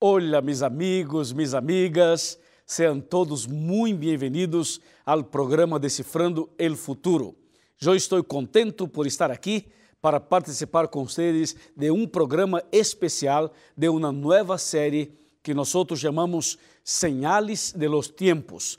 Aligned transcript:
Olá, 0.00 0.40
meus 0.40 0.62
amigos, 0.62 1.32
minhas 1.32 1.54
amigas, 1.54 2.38
sejam 2.64 3.00
todos 3.00 3.48
muito 3.48 3.98
bem-vindos 3.98 4.80
ao 5.04 5.24
programa 5.24 5.76
Decifrando 5.76 6.48
el 6.56 6.76
Futuro. 6.76 7.34
Eu 7.82 7.96
estou 7.96 8.22
contento 8.22 8.86
por 8.86 9.08
estar 9.08 9.28
aqui 9.28 9.66
para 10.00 10.20
participar 10.20 10.86
com 10.86 11.04
vocês 11.04 11.56
de 11.76 11.90
um 11.90 12.06
programa 12.06 12.62
especial 12.70 13.52
de 13.76 13.88
uma 13.88 14.12
nova 14.12 14.56
série 14.56 15.10
que 15.42 15.52
nós 15.52 15.74
chamamos 15.96 16.58
Señales 16.84 17.72
de 17.72 17.88
los 17.88 18.08
Tiempos. 18.08 18.78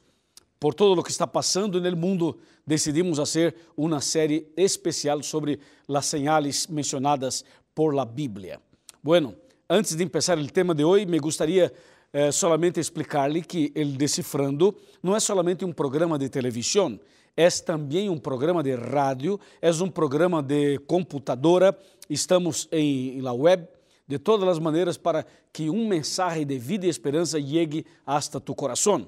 Por 0.58 0.74
todo 0.74 0.98
o 0.98 1.04
que 1.04 1.12
está 1.12 1.28
passando 1.28 1.82
no 1.82 1.98
mundo, 1.98 2.40
decidimos 2.66 3.18
fazer 3.18 3.58
uma 3.76 4.00
série 4.00 4.48
especial 4.56 5.22
sobre 5.22 5.60
as 5.90 6.06
señales 6.06 6.68
mencionadas 6.68 7.44
por 7.76 7.94
la 7.94 8.06
Bíblia. 8.06 8.62
Bueno, 9.04 9.36
antes 9.70 9.96
de 9.96 10.10
começar 10.10 10.38
o 10.38 10.48
tema 10.48 10.74
de 10.74 10.84
hoje, 10.84 11.06
me 11.06 11.20
gostaria 11.20 11.72
eh, 12.12 12.32
solamente 12.32 12.80
explicar-lhe 12.80 13.44
que 13.44 13.72
o 13.76 13.86
Decifrando 13.98 14.76
não 15.04 15.16
é 15.16 15.20
solamente 15.20 15.64
um 15.64 15.72
programa 15.72 16.18
de 16.18 16.28
televisão, 16.28 17.00
é 17.38 17.48
também 17.52 18.10
um 18.10 18.18
programa 18.18 18.64
de 18.64 18.74
rádio, 18.74 19.40
é 19.62 19.72
um 19.72 19.90
programa 19.90 20.42
de 20.42 20.80
computadora, 20.80 21.78
estamos 22.10 22.68
em 22.72 23.22
la 23.22 23.32
web, 23.32 23.68
de 24.08 24.18
todas 24.18 24.50
as 24.50 24.58
maneiras 24.58 24.98
para 24.98 25.24
que 25.54 25.70
um 25.70 25.88
mensagem 25.88 26.48
de 26.48 26.58
vida 26.58 26.88
e 26.88 26.90
esperança 26.90 27.40
chegue 27.40 27.86
hasta 28.04 28.40
tu 28.40 28.56
coração. 28.56 29.06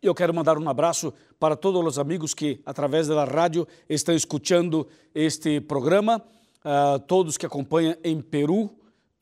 Eu 0.00 0.14
quero 0.14 0.32
mandar 0.32 0.56
um 0.56 0.66
abraço 0.66 1.12
para 1.38 1.56
todos 1.56 1.84
os 1.84 1.98
amigos 1.98 2.32
que, 2.32 2.60
através 2.64 3.08
da 3.08 3.24
rádio, 3.24 3.68
estão 3.86 4.14
escutando 4.14 4.88
este 5.14 5.60
programa, 5.60 6.22
uh, 6.64 6.98
todos 7.00 7.36
que 7.36 7.44
acompanham 7.44 7.94
em 8.02 8.20
Peru, 8.22 8.70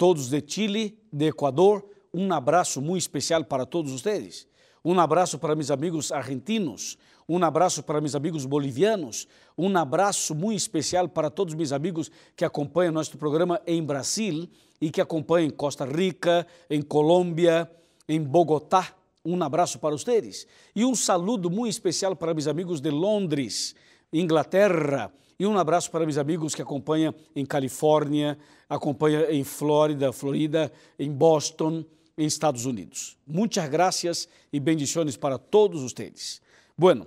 todos 0.01 0.31
de 0.31 0.43
Chile, 0.47 0.99
de 1.13 1.27
Equador. 1.27 1.85
Um 2.15 2.33
abraço 2.33 2.81
muito 2.81 3.03
especial 3.03 3.45
para 3.45 3.67
todos 3.67 3.93
vocês. 3.93 4.49
Um 4.83 4.99
abraço 4.99 5.39
para 5.39 5.55
meus 5.55 5.71
amigos 5.71 6.11
argentinos, 6.11 6.97
um 7.29 7.45
abraço 7.45 7.83
para 7.83 8.01
meus 8.01 8.15
amigos 8.15 8.47
bolivianos, 8.47 9.29
um 9.59 9.77
abraço 9.77 10.35
muito 10.35 10.57
especial 10.57 11.07
para 11.07 11.29
todos 11.29 11.53
meus 11.53 11.71
amigos 11.71 12.11
que 12.35 12.47
acompanham 12.47 12.95
nosso 12.95 13.19
programa 13.19 13.61
em 13.67 13.85
Brasil 13.85 14.49
e 14.81 14.91
que 14.91 15.03
acompanham 15.03 15.49
em 15.49 15.51
Costa 15.51 15.85
Rica, 15.85 16.47
em 16.71 16.81
Colômbia, 16.81 17.71
em 18.09 18.23
Bogotá. 18.23 18.95
Um 19.23 19.43
abraço 19.43 19.79
para 19.79 19.91
vocês. 19.91 20.47
E 20.75 20.83
um 20.83 20.95
saludo 20.95 21.51
muito 21.51 21.73
especial 21.73 22.17
para 22.17 22.33
meus 22.33 22.49
amigos 22.49 22.81
de 22.81 22.89
Londres, 22.89 23.75
Inglaterra. 24.11 25.13
E 25.41 25.47
um 25.47 25.59
abraço 25.59 25.91
para 25.91 26.05
meus 26.05 26.19
amigos 26.19 26.55
que 26.55 26.63
acompanham 26.63 27.15
em 27.35 27.47
Califórnia, 27.47 28.39
acompanham 28.69 29.25
em 29.31 29.43
Flórida, 29.43 30.13
Florida, 30.13 30.71
em 30.99 31.11
Boston, 31.11 31.85
em 32.17 32.27
Estados 32.27 32.67
Unidos. 32.67 33.17
Muitas 33.27 33.69
graças 33.69 34.29
e 34.53 34.61
bendições 34.61 35.17
para 35.17 35.39
todos 35.39 35.83
vocês. 35.83 36.43
Bueno, 36.77 37.07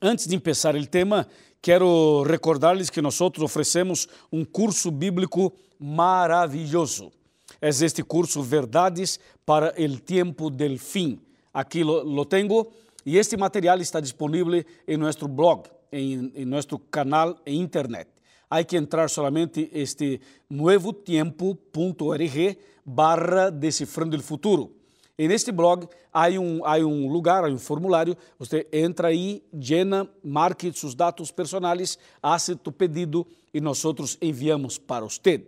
antes 0.00 0.26
de 0.26 0.40
começar 0.40 0.74
o 0.74 0.86
tema, 0.86 1.28
quero 1.60 2.22
recordar-lhes 2.22 2.88
que 2.90 3.02
nós 3.02 3.20
oferecemos 3.20 4.08
um 4.32 4.44
curso 4.44 4.90
bíblico 4.90 5.52
maravilhoso 5.78 7.12
es 7.60 7.80
este 7.80 8.02
curso 8.02 8.42
Verdades 8.42 9.18
para 9.44 9.70
el 9.70 10.02
Tiempo 10.02 10.50
del 10.50 10.78
Fin. 10.78 11.20
Aquí 11.52 11.82
lo, 11.82 12.04
lo 12.04 12.26
tengo 12.26 12.68
y 13.04 13.16
este 13.16 13.36
material 13.36 13.80
está 13.80 14.00
disponible 14.00 14.66
en 14.86 15.00
nuestro 15.00 15.28
blog, 15.28 15.68
en 15.94 16.50
nuestro 16.50 16.80
canal 16.90 17.40
en 17.44 17.54
internet. 17.54 18.08
Hay 18.48 18.64
que 18.64 18.76
entrar 18.76 19.08
solamente 19.08 19.70
este 19.72 20.20
nuevotiempo.org 20.48 22.58
barra 22.84 23.50
Decifrando 23.50 24.16
el 24.16 24.22
Futuro. 24.22 24.70
En 25.16 25.30
este 25.30 25.52
blog 25.52 25.88
hay 26.12 26.36
un, 26.36 26.60
hay 26.64 26.82
un 26.82 27.12
lugar, 27.12 27.44
hay 27.44 27.52
un 27.52 27.58
formulario, 27.58 28.16
usted 28.36 28.66
entra 28.72 29.08
ahí, 29.08 29.44
llena, 29.52 30.10
marque 30.22 30.72
sus 30.72 30.96
datos 30.96 31.32
personales, 31.32 31.98
hace 32.20 32.56
tu 32.56 32.72
pedido 32.72 33.26
y 33.52 33.60
nosotros 33.60 34.18
enviamos 34.20 34.78
para 34.78 35.06
usted. 35.06 35.42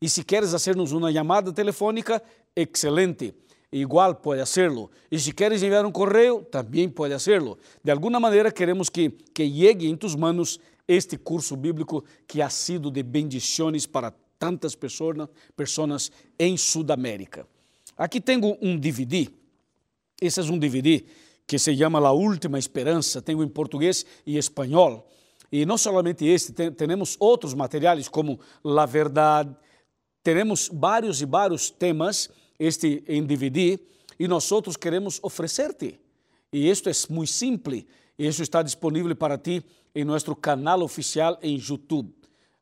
E 0.00 0.08
se 0.08 0.22
queres 0.22 0.52
hacernos 0.52 0.92
uma 0.92 1.10
chamada 1.10 1.50
telefônica, 1.52 2.22
excelente. 2.54 3.34
Igual 3.76 4.14
pode 4.14 4.40
hacerlo. 4.40 4.90
E 5.10 5.18
se 5.18 5.32
queres 5.32 5.62
enviar 5.62 5.84
um 5.84 5.92
correio, 5.92 6.42
também 6.50 6.88
pode 6.88 7.12
hacerlo. 7.12 7.58
De 7.84 7.90
alguma 7.90 8.18
maneira, 8.18 8.50
queremos 8.50 8.88
que, 8.88 9.10
que 9.10 9.44
llegue 9.44 9.86
em 9.86 9.94
tus 9.94 10.14
manos 10.14 10.58
este 10.88 11.18
curso 11.18 11.54
bíblico 11.54 12.02
que 12.26 12.40
ha 12.40 12.48
sido 12.48 12.90
de 12.90 13.02
bendições 13.02 13.86
para 13.86 14.14
tantas 14.38 14.74
pessoas, 14.74 15.28
pessoas 15.54 16.10
em 16.38 16.56
Sudamérica. 16.56 17.46
Aqui 17.98 18.18
tenho 18.18 18.56
um 18.62 18.78
DVD. 18.78 19.28
Esse 20.22 20.40
é 20.40 20.42
um 20.44 20.58
DVD 20.58 21.04
que 21.46 21.58
se 21.58 21.76
chama 21.76 21.98
La 21.98 22.12
Última 22.12 22.58
Esperança. 22.58 23.20
Tenho 23.20 23.42
em 23.42 23.48
português 23.48 24.06
e 24.24 24.38
espanhol. 24.38 25.06
E 25.52 25.66
não 25.66 25.76
somente 25.76 26.24
este, 26.24 26.52
temos 26.70 27.14
outros 27.20 27.52
materiais 27.52 28.08
como 28.08 28.40
La 28.64 28.86
Verdade, 28.86 29.54
teremos 30.22 30.70
vários 30.72 31.20
e 31.20 31.26
vários 31.26 31.68
temas 31.68 32.30
este 32.58 33.02
em 33.06 33.24
DVD 33.24 33.78
e 34.18 34.26
nós 34.26 34.50
outros 34.50 34.76
queremos 34.76 35.18
oferecer-te. 35.22 36.00
E 36.52 36.68
isto 36.68 36.88
é 36.88 36.92
muito 37.10 37.32
simples. 37.32 37.84
Isso 38.18 38.42
está 38.42 38.62
disponível 38.62 39.14
para 39.14 39.36
ti 39.36 39.62
em 39.94 40.04
nosso 40.04 40.34
canal 40.36 40.82
oficial 40.82 41.38
em 41.42 41.58
YouTube. 41.58 42.14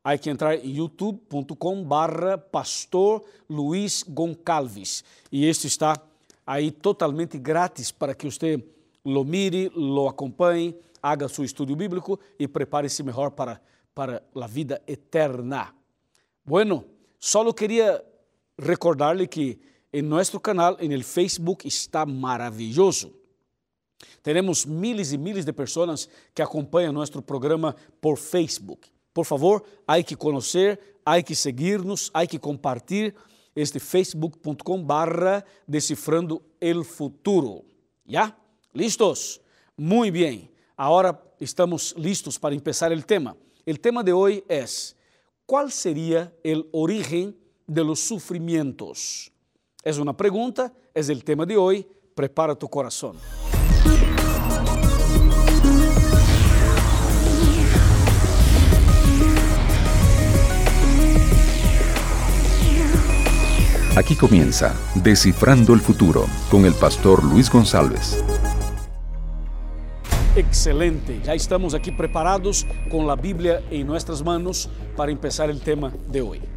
Há 0.03 0.17
que 0.17 0.29
entrar 0.29 0.55
em 0.55 0.75
youtube.com 0.75 1.83
barra 1.83 2.37
pastor 2.37 3.23
Luiz 3.49 4.03
Goncalves. 4.03 5.03
E 5.31 5.45
este 5.45 5.67
está 5.67 5.99
aí 6.45 6.71
totalmente 6.71 7.37
grátis 7.37 7.91
para 7.91 8.13
que 8.13 8.29
você 8.29 8.63
lo 9.03 9.23
mire, 9.23 9.69
lo 9.73 10.07
acompanhe, 10.07 10.75
haga 11.01 11.27
seu 11.27 11.43
estudo 11.43 11.75
bíblico 11.75 12.19
e 12.37 12.47
prepare-se 12.47 13.01
melhor 13.01 13.31
para, 13.31 13.61
para 13.93 14.21
a 14.35 14.47
vida 14.47 14.81
eterna. 14.87 15.73
Bueno, 16.45 16.85
Solo 17.25 17.55
queria 17.55 18.05
recordar-lhe 18.55 19.27
que 19.27 19.59
em 19.95 20.01
nosso 20.01 20.41
canal, 20.41 20.75
em 20.81 20.91
el 20.91 21.05
Facebook, 21.05 21.65
está 21.65 22.05
maravilhoso. 22.05 23.13
Temos 24.21 24.65
miles 24.65 25.13
e 25.13 25.17
miles 25.17 25.45
de 25.45 25.53
pessoas 25.53 26.09
que 26.33 26.41
acompanham 26.41 26.91
nosso 26.91 27.21
programa 27.21 27.77
por 28.01 28.17
Facebook. 28.17 28.89
Por 29.13 29.23
favor, 29.23 29.63
há 29.87 30.03
que 30.03 30.17
conhecer, 30.17 30.99
há 31.05 31.21
que 31.23 31.33
seguir-nos, 31.33 32.11
há 32.13 32.27
que 32.27 32.37
compartilhar 32.37 33.13
este 33.55 33.79
facebook.com 33.79 34.83
barra 34.83 35.45
decifrando 35.65 36.41
el 36.59 36.83
futuro. 36.83 37.63
¿Ya? 38.05 38.37
¿Listos? 38.73 39.39
Muy 39.77 40.11
bien. 40.11 40.51
Ahora 40.75 41.23
estamos 41.39 41.95
listos 41.97 42.37
para 42.37 42.53
empezar 42.53 42.91
el 42.91 43.05
tema. 43.05 43.37
El 43.65 43.79
tema 43.79 44.03
de 44.03 44.11
hoy 44.11 44.43
es 44.49 44.97
¿Cuál 45.45 45.71
sería 45.71 46.33
el 46.43 46.67
origen 46.73 47.37
de 47.65 47.83
los 47.85 48.01
sufrimientos? 48.01 49.31
Es 49.85 49.99
una 49.99 50.17
pregunta, 50.17 50.73
es 50.95 51.09
el 51.09 51.23
tema 51.23 51.45
de 51.45 51.55
hoy. 51.57 51.87
Prepara 52.15 52.55
tu 52.55 52.67
corazón. 52.67 53.17
Aquí 63.95 64.15
comienza 64.15 64.75
Descifrando 64.95 65.75
el 65.75 65.81
Futuro 65.81 66.25
con 66.49 66.65
el 66.65 66.73
pastor 66.73 67.23
Luis 67.23 67.51
González. 67.51 68.23
Excelente, 70.35 71.21
já 71.23 71.35
estamos 71.35 71.75
aqui 71.75 71.91
preparados 71.91 72.65
com 72.89 73.07
a 73.11 73.15
Bíblia 73.15 73.63
em 73.69 73.83
nossas 73.83 74.19
mãos 74.23 74.67
para 74.97 75.15
começar 75.15 75.47
o 75.47 75.59
tema 75.59 75.93
de 76.09 76.21
hoje. 76.23 76.54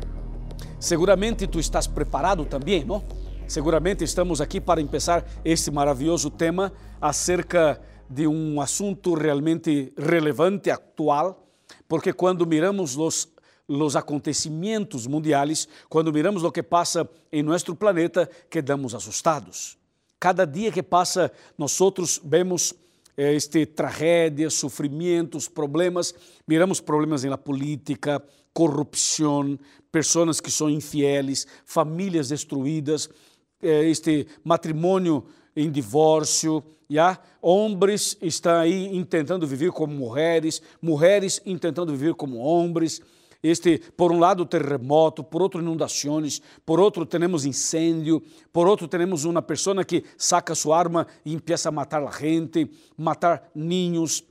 Seguramente 0.81 1.49
tu 1.49 1.59
estás 1.59 1.89
preparado 1.89 2.45
também, 2.45 2.85
não? 2.85 3.05
Seguramente 3.49 4.05
estamos 4.05 4.41
aqui 4.41 4.61
para 4.61 4.85
começar 4.85 5.25
este 5.45 5.73
maravilhoso 5.73 6.31
tema 6.31 6.73
acerca 7.01 7.81
de 8.09 8.29
um 8.29 8.61
assunto 8.61 9.15
realmente 9.15 9.93
relevante, 9.99 10.71
atual, 10.71 11.49
porque 11.89 12.13
quando 12.13 12.47
miramos 12.47 12.97
os 12.97 13.29
los 13.69 13.97
acontecimentos 13.97 15.07
mundiais, 15.07 15.69
quando 15.91 16.11
miramos 16.11 16.43
o 16.43 16.51
que 16.51 16.63
passa 16.63 17.07
em 17.31 17.43
nosso 17.43 17.75
planeta, 17.75 18.27
quedamos 18.49 18.95
assustados. 18.95 19.77
Cada 20.19 20.47
dia 20.47 20.73
que 20.73 20.83
passa, 20.83 21.31
nós 21.59 21.77
vemos 22.25 22.73
é, 23.15 23.35
este, 23.35 23.67
tragédias, 23.67 24.55
sofrimentos, 24.55 25.49
problemas. 25.49 26.15
Miramos 26.47 26.81
problemas 26.81 27.25
na 27.25 27.37
política, 27.37 28.23
corrupção, 28.59 29.57
pessoas 29.93 30.41
que 30.41 30.51
são 30.51 30.69
infieles, 30.69 31.47
famílias 31.65 32.29
destruídas, 32.29 33.09
é, 33.63 33.89
este 33.89 34.27
matrimônio 34.43 35.25
em 35.55 35.71
divórcio, 35.71 36.65
já? 36.91 37.21
homens 37.41 38.19
estão 38.21 38.57
aí 38.57 39.05
tentando 39.05 39.47
viver 39.47 39.71
como 39.71 39.95
mulheres, 39.95 40.61
mulheres 40.83 41.41
tentando 41.61 41.93
viver 41.93 42.15
como 42.15 42.39
homens, 42.39 43.01
Este, 43.41 43.79
por 43.97 44.11
um 44.11 44.19
lado, 44.19 44.45
terremoto, 44.45 45.23
por 45.23 45.41
outro, 45.41 45.61
inundações, 45.61 46.43
por 46.67 46.81
outro, 46.81 47.07
temos 47.07 47.45
incêndio, 47.45 48.21
por 48.53 48.67
outro, 48.67 48.89
temos 48.89 49.25
uma 49.25 49.41
pessoa 49.41 49.85
que 49.85 50.03
saca 50.17 50.57
sua 50.57 50.77
arma 50.77 51.07
e 51.25 51.33
empieza 51.33 51.69
a 51.69 51.73
matar 51.73 52.03
a 52.03 52.11
gente, 52.11 52.69
matar 52.97 53.49
ninhos, 53.55 54.25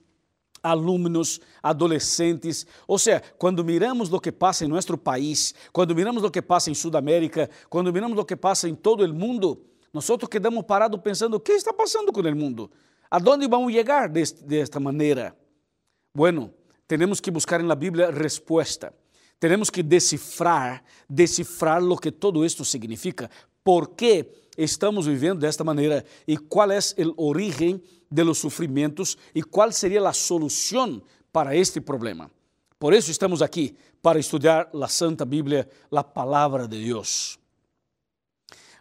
alunos, 0.71 1.39
adolescentes. 1.61 2.65
Ou 2.87 2.97
seja, 2.99 3.21
quando 3.37 3.63
miramos 3.63 4.11
o 4.11 4.19
que 4.19 4.31
passa 4.31 4.65
em 4.65 4.67
nosso 4.67 4.97
país, 4.97 5.53
quando 5.71 5.95
miramos 5.95 6.23
o 6.23 6.31
que 6.31 6.41
passa 6.41 6.69
em 6.69 6.73
Sudamérica, 6.73 7.49
quando 7.69 7.91
miramos 7.91 8.17
o 8.17 8.25
que 8.25 8.35
passa 8.35 8.67
em 8.67 8.75
todo 8.75 9.03
o 9.03 9.13
mundo, 9.13 9.61
nós 9.93 10.07
quedamos 10.29 10.63
parados 10.65 10.99
pensando: 11.01 11.35
o 11.35 11.39
que 11.39 11.53
está 11.53 11.73
passando 11.73 12.11
com 12.11 12.21
o 12.21 12.35
mundo? 12.35 12.69
¿Aonde 13.09 13.47
vamos 13.47 13.71
chegar 13.71 14.09
desta 14.09 14.79
maneira? 14.79 15.35
Bueno, 16.13 16.53
temos 16.87 17.21
que 17.21 17.31
buscar 17.31 17.63
na 17.63 17.75
Bíblia 17.75 18.11
resposta. 18.11 18.93
Temos 19.39 19.69
que 19.69 19.83
decifrar, 19.83 20.83
decifrar 21.07 21.81
o 21.83 21.97
que 21.97 22.11
todo 22.11 22.43
isto 22.43 22.65
significa. 22.65 23.29
Por 23.63 23.89
que 23.89 24.46
estamos 24.57 25.05
vivendo 25.05 25.41
desta 25.41 25.63
maneira 25.63 26.03
e 26.27 26.37
qual 26.37 26.71
é 26.71 26.79
o 27.15 27.27
origen 27.27 27.81
de 28.09 28.23
los 28.23 28.39
sofrimentos 28.39 29.17
e 29.35 29.43
qual 29.43 29.71
seria 29.71 30.07
a 30.07 30.13
solução 30.13 31.01
para 31.31 31.55
este 31.55 31.79
problema. 31.79 32.31
Por 32.79 32.93
isso 32.93 33.11
estamos 33.11 33.41
aqui 33.41 33.75
para 34.01 34.19
estudar 34.19 34.69
a 34.73 34.87
Santa 34.87 35.25
Bíblia, 35.25 35.67
a 35.91 36.03
palavra 36.03 36.67
de 36.67 36.83
Deus. 36.83 37.37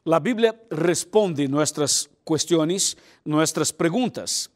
A 0.04 0.20
Bíblia 0.20 0.54
responde 0.70 1.48
nossas 1.48 2.08
questões, 2.24 2.96
nossas 3.24 3.72
perguntas. 3.72 4.48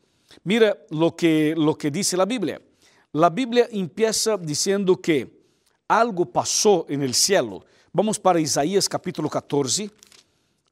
Mira 0.44 0.78
lo 0.90 1.16
que, 1.16 1.54
lo 1.56 1.76
que 1.76 1.90
dice 1.90 2.16
la 2.16 2.24
Biblia. 2.24 2.62
La 3.12 3.30
Biblia 3.30 3.68
empieza 3.72 4.36
diciendo 4.36 4.96
que 4.96 5.28
algo 5.88 6.24
pasó 6.24 6.86
en 6.88 7.02
el 7.02 7.14
cielo. 7.14 7.64
Vamos 7.92 8.18
para 8.20 8.38
Isaías 8.38 8.88
capítulo 8.88 9.28
14. 9.28 9.90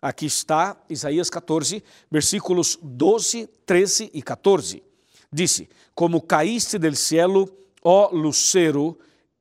Aqui 0.00 0.26
está 0.26 0.84
Isaías 0.88 1.28
14, 1.28 1.82
versículos 2.10 2.78
12, 2.82 3.48
13 3.64 4.10
e 4.14 4.22
14. 4.22 4.82
Dice: 5.30 5.68
Como 5.94 6.24
caíste 6.24 6.78
del 6.78 6.96
cielo, 6.96 7.48
ó 7.82 8.10
lucero, 8.12 8.98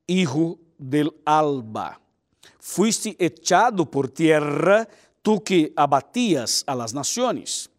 hijo 0.08 0.58
del 0.78 1.14
alba. 1.26 2.02
Fuiste 2.60 3.16
echado 3.20 3.90
por 3.90 4.10
tierra 4.10 4.88
tú 5.22 5.44
que 5.44 5.74
abatías 5.76 6.64
a 6.66 6.74
las 6.74 6.94
naciones, 6.94 7.70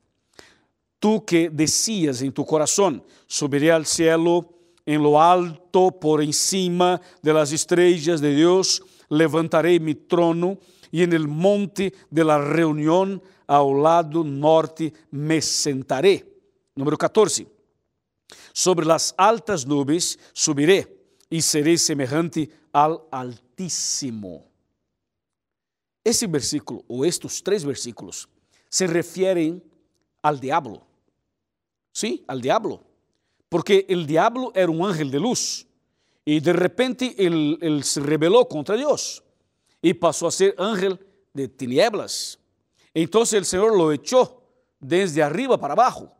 tú 0.98 1.24
que 1.24 1.50
decías 1.50 2.22
en 2.22 2.32
tu 2.32 2.44
corazón, 2.44 3.02
subiré 3.26 3.72
al 3.72 3.86
cielo 3.86 4.54
en 4.86 5.02
lo 5.02 5.20
alto 5.20 5.90
por 5.90 6.22
encima 6.22 7.00
de 7.22 7.32
las 7.32 7.52
estrellas 7.52 8.20
de 8.20 8.34
Dios, 8.34 8.82
levantaré 9.08 9.80
mi 9.80 9.94
trono 9.94 10.58
y 10.90 11.02
en 11.02 11.12
el 11.12 11.28
monte 11.28 11.92
de 12.10 12.24
la 12.24 12.38
reunión 12.38 13.22
ao 13.46 13.74
lado 13.74 14.22
norte 14.24 14.92
me 15.10 15.40
sentaré. 15.40 16.24
Número 16.74 16.96
14. 16.96 17.46
Sobre 18.52 18.86
las 18.86 19.14
altas 19.16 19.66
nubes 19.66 20.18
subiré 20.32 20.86
y 21.30 21.42
seré 21.42 21.78
semejante 21.78 22.50
al 22.72 23.00
Altísimo. 23.10 24.46
Esse 26.04 26.26
versículo, 26.26 26.84
ou 26.88 27.04
estes 27.04 27.42
três 27.42 27.64
versículos, 27.64 28.28
se 28.70 28.86
referem 28.86 29.60
al 30.22 30.38
diablo. 30.38 30.86
Sí, 31.92 32.24
al 32.28 32.40
diablo. 32.40 32.84
Porque 33.48 33.84
el 33.88 34.06
diablo 34.06 34.52
era 34.54 34.70
un 34.70 34.86
ángel 34.86 35.10
de 35.10 35.18
luz 35.18 35.66
y 36.24 36.40
de 36.40 36.52
repente 36.52 37.14
él 37.18 37.82
se 37.82 38.00
rebeló 38.00 38.46
contra 38.46 38.76
Dios 38.76 39.22
y 39.80 39.94
pasó 39.94 40.26
a 40.26 40.30
ser 40.30 40.54
ángel 40.58 40.98
de 41.32 41.48
tinieblas. 41.48 42.38
Entonces 42.94 43.38
el 43.38 43.44
Señor 43.44 43.76
lo 43.76 43.92
echó 43.92 44.42
desde 44.80 45.22
arriba 45.22 45.58
para 45.58 45.74
abajo. 45.74 46.12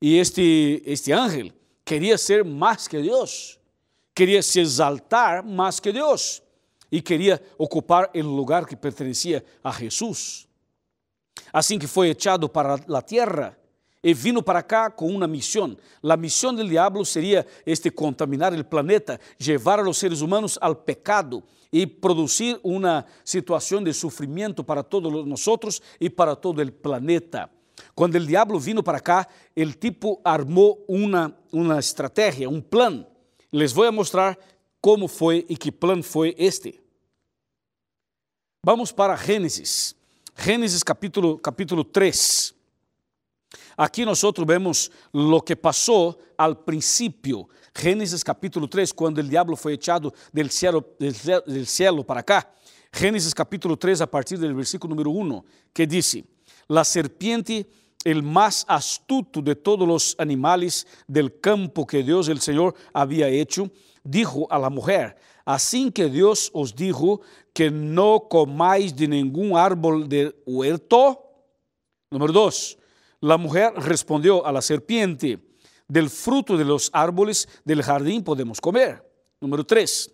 Y 0.00 0.18
este, 0.18 0.82
este 0.90 1.12
ángel 1.14 1.54
quería 1.84 2.18
ser 2.18 2.44
más 2.44 2.88
que 2.88 2.98
Dios, 2.98 3.60
quería 4.12 4.42
se 4.42 4.62
exaltar 4.62 5.44
más 5.44 5.80
que 5.80 5.92
Dios 5.92 6.42
e 6.90 7.00
queria 7.00 7.40
ocupar 7.56 8.10
o 8.14 8.20
lugar 8.20 8.66
que 8.66 8.76
pertencia 8.76 9.42
a 9.62 9.72
Jesus. 9.72 10.46
Assim 11.52 11.78
que 11.78 11.86
foi 11.86 12.10
echado 12.10 12.48
para 12.48 12.74
a 12.74 13.02
terra 13.02 13.56
e 14.02 14.12
vindo 14.12 14.42
para 14.42 14.62
cá 14.62 14.90
com 14.90 15.08
uma 15.08 15.26
missão. 15.26 15.76
A 16.02 16.16
missão 16.16 16.54
do 16.54 16.66
diabo 16.66 17.04
seria 17.04 17.46
este 17.64 17.90
contaminar 17.90 18.52
o 18.52 18.64
planeta, 18.64 19.20
levar 19.40 19.78
a 19.78 19.82
los 19.82 19.98
seres 19.98 20.20
humanos 20.20 20.58
ao 20.60 20.74
pecado 20.74 21.42
e 21.72 21.86
produzir 21.86 22.58
uma 22.62 23.06
situação 23.24 23.82
de 23.82 23.92
sofrimento 23.92 24.64
para 24.64 24.82
todos 24.82 25.26
nós 25.26 25.80
e 26.00 26.10
para 26.10 26.34
todo 26.34 26.62
o 26.62 26.72
planeta. 26.72 27.48
Quando 27.94 28.16
o 28.16 28.20
diabo 28.20 28.58
vindo 28.58 28.82
para 28.82 29.00
cá, 29.00 29.26
o 29.56 29.72
tipo 29.72 30.20
armou 30.24 30.84
uma, 30.88 31.36
uma 31.52 31.78
estratégia, 31.78 32.50
um 32.50 32.60
plano. 32.60 33.06
Les 33.52 33.72
vou 33.72 33.90
mostrar 33.92 34.38
como 34.80 35.08
foi 35.08 35.46
e 35.48 35.56
que 35.56 35.70
plano 35.70 36.02
foi 36.02 36.34
este. 36.38 36.80
Vamos 38.64 38.92
para 38.92 39.16
Gênesis. 39.16 39.94
Gênesis 40.36 40.82
capítulo, 40.82 41.38
capítulo 41.38 41.84
3. 41.84 42.61
Aqui 43.76 44.04
nós 44.04 44.20
vemos 44.46 44.90
o 45.12 45.40
que 45.40 45.56
passou 45.56 46.18
ao 46.36 46.54
princípio. 46.54 47.48
Gênesis 47.76 48.22
capítulo 48.22 48.68
3, 48.68 48.92
quando 48.92 49.18
o 49.18 49.22
diabo 49.22 49.56
foi 49.56 49.74
echado 49.74 50.12
del 50.32 50.50
cielo, 50.50 50.84
del 50.98 51.66
cielo 51.66 52.04
para 52.04 52.22
cá. 52.22 52.46
Gênesis 52.94 53.32
capítulo 53.32 53.76
3, 53.76 54.02
a 54.02 54.06
partir 54.06 54.36
do 54.36 54.54
versículo 54.54 54.94
número 54.94 55.10
1, 55.10 55.42
que 55.72 55.86
diz: 55.86 56.22
La 56.68 56.84
serpiente, 56.84 57.66
el 58.04 58.22
más 58.22 58.64
astuto 58.68 59.40
de 59.40 59.54
todos 59.54 59.88
los 59.88 60.14
animales 60.18 60.86
del 61.08 61.40
campo 61.40 61.86
que 61.86 62.02
Dios 62.02 62.28
el 62.28 62.40
Señor 62.40 62.74
había 62.92 63.28
hecho, 63.28 63.70
dijo 64.04 64.46
a 64.50 64.58
la 64.58 64.68
mujer, 64.68 65.16
Assim 65.44 65.90
que 65.90 66.08
Deus 66.08 66.50
os 66.54 66.72
dijo 66.72 67.20
que 67.52 67.68
não 67.68 68.20
comáis 68.20 68.92
de 68.92 69.08
nenhum 69.08 69.56
árbol 69.56 70.06
de 70.06 70.34
huerto. 70.46 71.18
Número 72.10 72.32
dois, 72.32 72.76
la 73.22 73.36
mujer 73.36 73.72
respondió 73.76 74.44
a 74.44 74.52
la 74.52 74.60
serpiente, 74.60 75.38
del 75.86 76.10
fruto 76.10 76.56
de 76.56 76.64
los 76.64 76.90
árboles 76.92 77.48
del 77.64 77.82
jardín 77.82 78.24
podemos 78.24 78.60
comer. 78.60 79.02
Número 79.40 79.64
tres, 79.64 80.10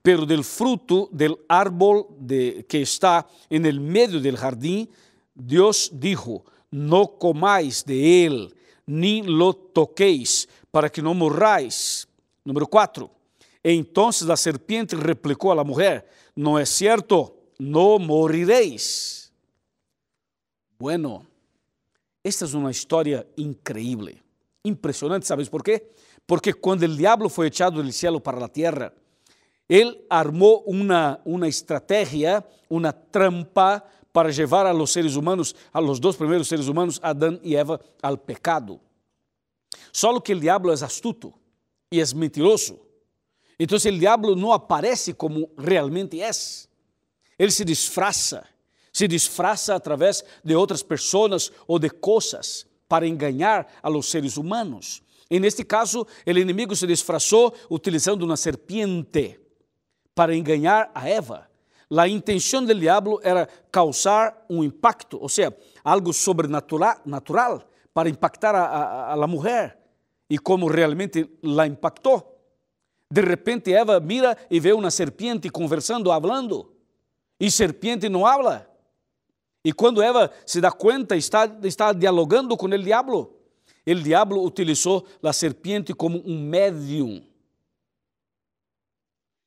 pero 0.00 0.24
del 0.24 0.44
fruto 0.44 1.08
del 1.10 1.36
árbol 1.48 2.06
de, 2.18 2.64
que 2.68 2.82
está 2.82 3.26
en 3.48 3.66
el 3.66 3.80
medio 3.80 4.20
del 4.20 4.36
jardín, 4.36 4.88
Dios 5.34 5.90
dijo, 5.92 6.44
no 6.70 7.18
comáis 7.18 7.84
de 7.84 8.26
él, 8.26 8.54
ni 8.86 9.22
lo 9.22 9.52
toquéis, 9.52 10.48
para 10.70 10.90
que 10.90 11.02
no 11.02 11.12
morráis. 11.12 12.06
Número 12.44 12.66
cuatro, 12.68 13.10
Entonces 13.62 14.28
la 14.28 14.36
serpiente 14.36 14.94
replicó 14.94 15.50
a 15.50 15.56
la 15.56 15.64
mujer, 15.64 16.08
no 16.36 16.58
es 16.58 16.68
cierto, 16.68 17.36
no 17.58 17.98
moriréis. 17.98 19.32
Bueno, 20.78 21.29
esta 22.22 22.44
es 22.44 22.54
una 22.54 22.70
historia 22.70 23.26
increíble, 23.36 24.22
impresionante, 24.62 25.26
¿sabes 25.26 25.48
por 25.48 25.62
qué? 25.62 25.92
Porque 26.26 26.54
cuando 26.54 26.84
el 26.84 26.96
diablo 26.96 27.28
fue 27.28 27.46
echado 27.46 27.82
del 27.82 27.92
cielo 27.92 28.22
para 28.22 28.38
la 28.38 28.48
tierra, 28.48 28.92
él 29.68 30.04
armó 30.10 30.58
una, 30.66 31.20
una 31.24 31.46
estrategia, 31.46 32.46
una 32.68 32.92
trampa 32.92 33.84
para 34.12 34.30
llevar 34.30 34.66
a 34.66 34.72
los 34.72 34.90
seres 34.90 35.16
humanos, 35.16 35.54
a 35.72 35.80
los 35.80 36.00
dos 36.00 36.16
primeros 36.16 36.48
seres 36.48 36.66
humanos, 36.66 37.00
Adán 37.02 37.40
y 37.42 37.54
Eva, 37.54 37.80
al 38.02 38.20
pecado. 38.20 38.80
Solo 39.92 40.22
que 40.22 40.32
el 40.32 40.40
diablo 40.40 40.72
es 40.72 40.82
astuto 40.82 41.32
y 41.88 42.00
es 42.00 42.14
mentiroso. 42.14 42.90
Então, 43.60 43.76
o 43.76 43.98
diabo 43.98 44.34
não 44.34 44.52
aparece 44.52 45.12
como 45.12 45.50
realmente 45.54 46.22
é. 46.22 46.30
Ele 47.38 47.50
se 47.50 47.62
disfraça, 47.62 48.46
se 49.00 49.08
disfraça 49.08 49.74
através 49.74 50.22
de 50.44 50.54
outras 50.54 50.82
pessoas 50.82 51.50
ou 51.66 51.78
de 51.78 51.88
coisas 51.88 52.66
para 52.86 53.06
enganar 53.06 53.66
a 53.82 53.88
los 53.88 54.10
seres 54.10 54.36
humanos. 54.36 55.02
E 55.30 55.40
neste 55.40 55.64
caso, 55.64 56.06
o 56.26 56.30
inimigo 56.30 56.76
se 56.76 56.86
disfrazou 56.86 57.54
utilizando 57.70 58.24
uma 58.24 58.36
serpiente 58.36 59.40
para 60.14 60.36
enganar 60.36 60.90
a 60.94 61.08
Eva. 61.08 61.48
A 61.96 62.06
intenção 62.06 62.62
do 62.62 62.74
diabo 62.74 63.18
era 63.22 63.48
causar 63.72 64.44
um 64.50 64.62
impacto, 64.62 65.18
ou 65.18 65.30
seja, 65.30 65.56
algo 65.82 66.12
sobrenatural 66.12 67.00
natural, 67.06 67.62
para 67.94 68.10
impactar 68.10 68.54
a, 68.54 68.64
a, 68.64 69.12
a 69.14 69.26
mulher. 69.26 69.80
E 70.28 70.38
como 70.38 70.68
realmente 70.68 71.26
la 71.42 71.66
impactou. 71.66 72.38
De 73.10 73.22
repente 73.22 73.72
Eva 73.72 73.98
mira 73.98 74.36
e 74.50 74.60
vê 74.60 74.74
uma 74.74 74.90
serpiente 74.90 75.48
conversando, 75.48 76.12
hablando, 76.12 76.70
e 77.40 77.50
serpiente 77.50 78.06
não 78.06 78.26
habla. 78.26 78.69
E 79.64 79.72
quando 79.72 80.02
Eva 80.02 80.30
se 80.46 80.60
dá 80.60 80.72
conta, 80.72 81.16
está, 81.16 81.44
está 81.64 81.92
dialogando 81.92 82.56
com 82.56 82.66
o 82.66 82.78
diabo. 82.78 83.34
O 83.86 83.94
diabo 83.94 84.42
utilizou 84.44 85.06
a 85.22 85.32
serpiente 85.32 85.92
como 85.92 86.22
um 86.24 86.40
médium. 86.40 87.22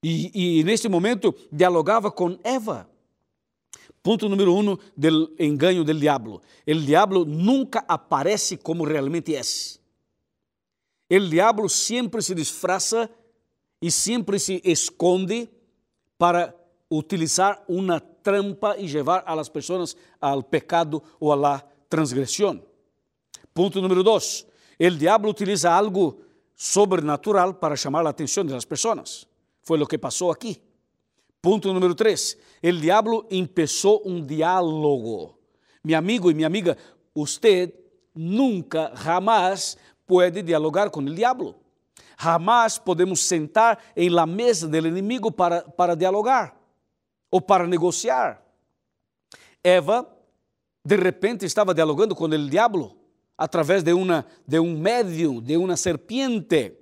E, 0.04 0.60
e 0.60 0.64
neste 0.64 0.90
momento 0.90 1.34
dialogava 1.52 2.12
com 2.12 2.38
Eva. 2.44 2.90
Ponto 4.04 4.28
número 4.28 4.54
um 4.54 4.78
do 4.98 5.34
engano 5.40 5.84
do 5.84 5.94
diabo. 5.94 6.42
O 6.68 6.76
diabo 6.76 7.26
nunca 7.26 7.84
aparece 7.88 8.58
como 8.58 8.84
realmente 8.84 9.34
é. 9.34 9.42
O 11.16 11.20
diabo 11.20 11.70
sempre 11.70 12.22
se 12.22 12.36
disfraza 12.36 13.10
e 13.82 13.90
sempre 13.90 14.40
se 14.40 14.62
esconde 14.66 15.50
para 16.18 16.54
utilizar 16.92 17.64
uma 17.68 18.02
trampa 18.24 18.76
e 18.78 18.88
levar 18.88 19.24
a 19.26 19.36
las 19.36 19.50
pessoas 19.50 19.96
ao 20.20 20.42
pecado 20.42 21.04
ou 21.20 21.36
la 21.36 21.62
transgressão. 21.90 22.62
Ponto 23.54 23.82
número 23.82 24.04
dois. 24.04 24.46
O 24.80 24.90
diabo 24.90 25.30
utiliza 25.30 25.72
algo 25.72 26.22
sobrenatural 26.56 27.54
para 27.54 27.76
chamar 27.76 28.06
a 28.06 28.10
atenção 28.10 28.46
das 28.46 28.66
pessoas. 28.66 29.28
Foi 29.62 29.82
o 29.82 29.88
que 29.88 29.98
passou 29.98 30.32
aqui. 30.32 30.62
Ponto 31.42 31.74
número 31.74 31.94
3. 31.94 32.38
El 32.62 32.80
diablo 32.80 33.28
empezó 33.30 34.00
un 34.00 34.26
diálogo. 34.26 35.38
Mi 35.84 35.94
amigo 35.94 36.32
y 36.32 36.34
mi 36.34 36.46
amiga, 36.46 36.78
usted 37.14 37.74
nunca, 38.14 38.94
jamás 38.96 39.78
puede 40.06 40.42
dialogar 40.42 40.90
con 40.90 41.08
el 41.08 41.16
diablo. 41.16 41.56
Jamás 42.18 42.80
podemos 42.80 43.20
sentar 43.20 43.78
em 43.96 44.10
la 44.10 44.26
mesa 44.26 44.68
del 44.68 44.86
inimigo 44.86 45.32
para, 45.32 45.66
para 45.66 45.96
dialogar 45.96 46.63
ou 47.34 47.42
para 47.42 47.66
negociar. 47.66 48.46
Eva, 49.64 50.08
de 50.86 50.96
repente, 50.96 51.46
estava 51.46 51.74
dialogando 51.74 52.16
com 52.16 52.26
o 52.26 52.48
diabo 52.48 52.96
através 53.36 53.82
de, 53.82 53.92
uma, 53.92 54.24
de 54.48 54.60
um 54.60 54.78
médium, 54.78 55.42
de 55.42 55.58
uma 55.58 55.76
serpiente. 55.76 56.78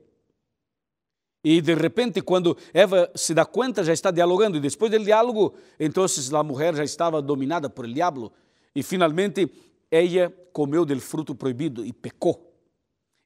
E 1.41 1.61
de 1.61 1.73
repente, 1.73 2.21
quando 2.21 2.57
Eva 2.73 3.09
se 3.15 3.33
dá 3.33 3.45
conta, 3.45 3.81
já 3.81 3.93
está 3.93 4.11
dialogando. 4.11 4.57
E 4.57 4.59
depois 4.59 4.91
do 4.91 4.99
diálogo, 4.99 5.55
então 5.79 6.03
a 6.05 6.43
mulher 6.43 6.75
já 6.75 6.83
estava 6.83 7.21
dominada 7.21 7.69
por 7.69 7.85
el 7.85 7.93
diabo. 7.93 8.33
E 8.75 8.83
finalmente, 8.83 9.49
ela 9.89 10.33
comeu 10.51 10.83
del 10.83 10.99
fruto 10.99 11.33
proibido 11.33 11.85
e 11.85 11.93
pecou. 11.93 12.53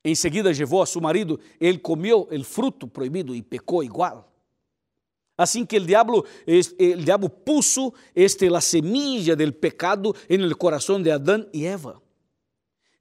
Em 0.03 0.13
seguida, 0.13 0.51
levou 0.51 0.83
a 0.83 0.85
seu 0.85 1.01
marido, 1.01 1.39
ele 1.59 1.79
comeu 1.79 2.29
o 2.31 2.43
fruto 2.43 2.87
proibido 2.87 3.33
e 3.33 3.41
pecou 3.41 3.83
igual. 3.83 4.31
Assim 5.37 5.65
que 5.65 5.77
o 5.77 5.85
diabo, 5.85 6.19
o 6.23 7.03
diabo 7.03 7.29
puso 7.29 7.93
este, 8.13 8.49
la 8.49 8.61
semilla 8.61 9.35
del 9.35 9.53
pecado 9.53 10.15
en 10.29 10.41
el 10.41 10.57
corazón 10.57 11.03
de 11.03 11.11
Adán 11.11 11.49
y 11.51 11.65
Eva. 11.65 12.01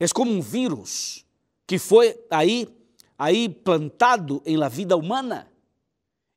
É 0.01 0.09
como 0.09 0.33
um 0.33 0.43
vírus 0.43 1.25
que 1.67 1.79
foi 1.79 2.19
aí 2.29 2.69
aí 3.17 3.49
plantado 3.49 4.43
em 4.45 4.57
la 4.57 4.69
vida 4.69 4.97
humana. 4.97 5.51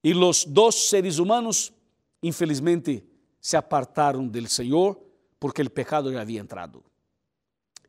E 0.04 0.14
os 0.14 0.46
dois 0.46 0.90
seres 0.90 1.18
humanos, 1.18 1.74
infelizmente, 2.22 3.04
se 3.42 3.58
apartaram 3.58 4.28
do 4.28 4.48
Senhor 4.48 4.98
porque 5.40 5.62
o 5.62 5.70
pecado 5.70 6.14
já 6.14 6.22
havia 6.22 6.40
entrado. 6.40 6.84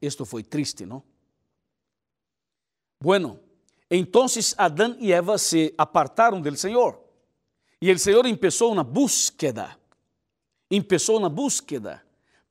Isto 0.01 0.25
foi 0.25 0.43
triste, 0.43 0.85
não? 0.87 1.03
Bueno, 3.01 3.39
entonces 3.91 4.55
Adán 4.59 4.97
e 4.99 5.13
Eva 5.13 5.39
se 5.39 5.75
apartaram 5.79 6.41
do 6.41 6.57
Senhor. 6.57 7.08
E 7.81 7.93
o 7.93 7.99
Senhor 7.99 8.25
começou 8.25 8.73
uma 8.73 8.83
búsqueda, 8.83 9.77
começou 10.69 11.19
uma 11.19 11.29
búsqueda 11.29 12.03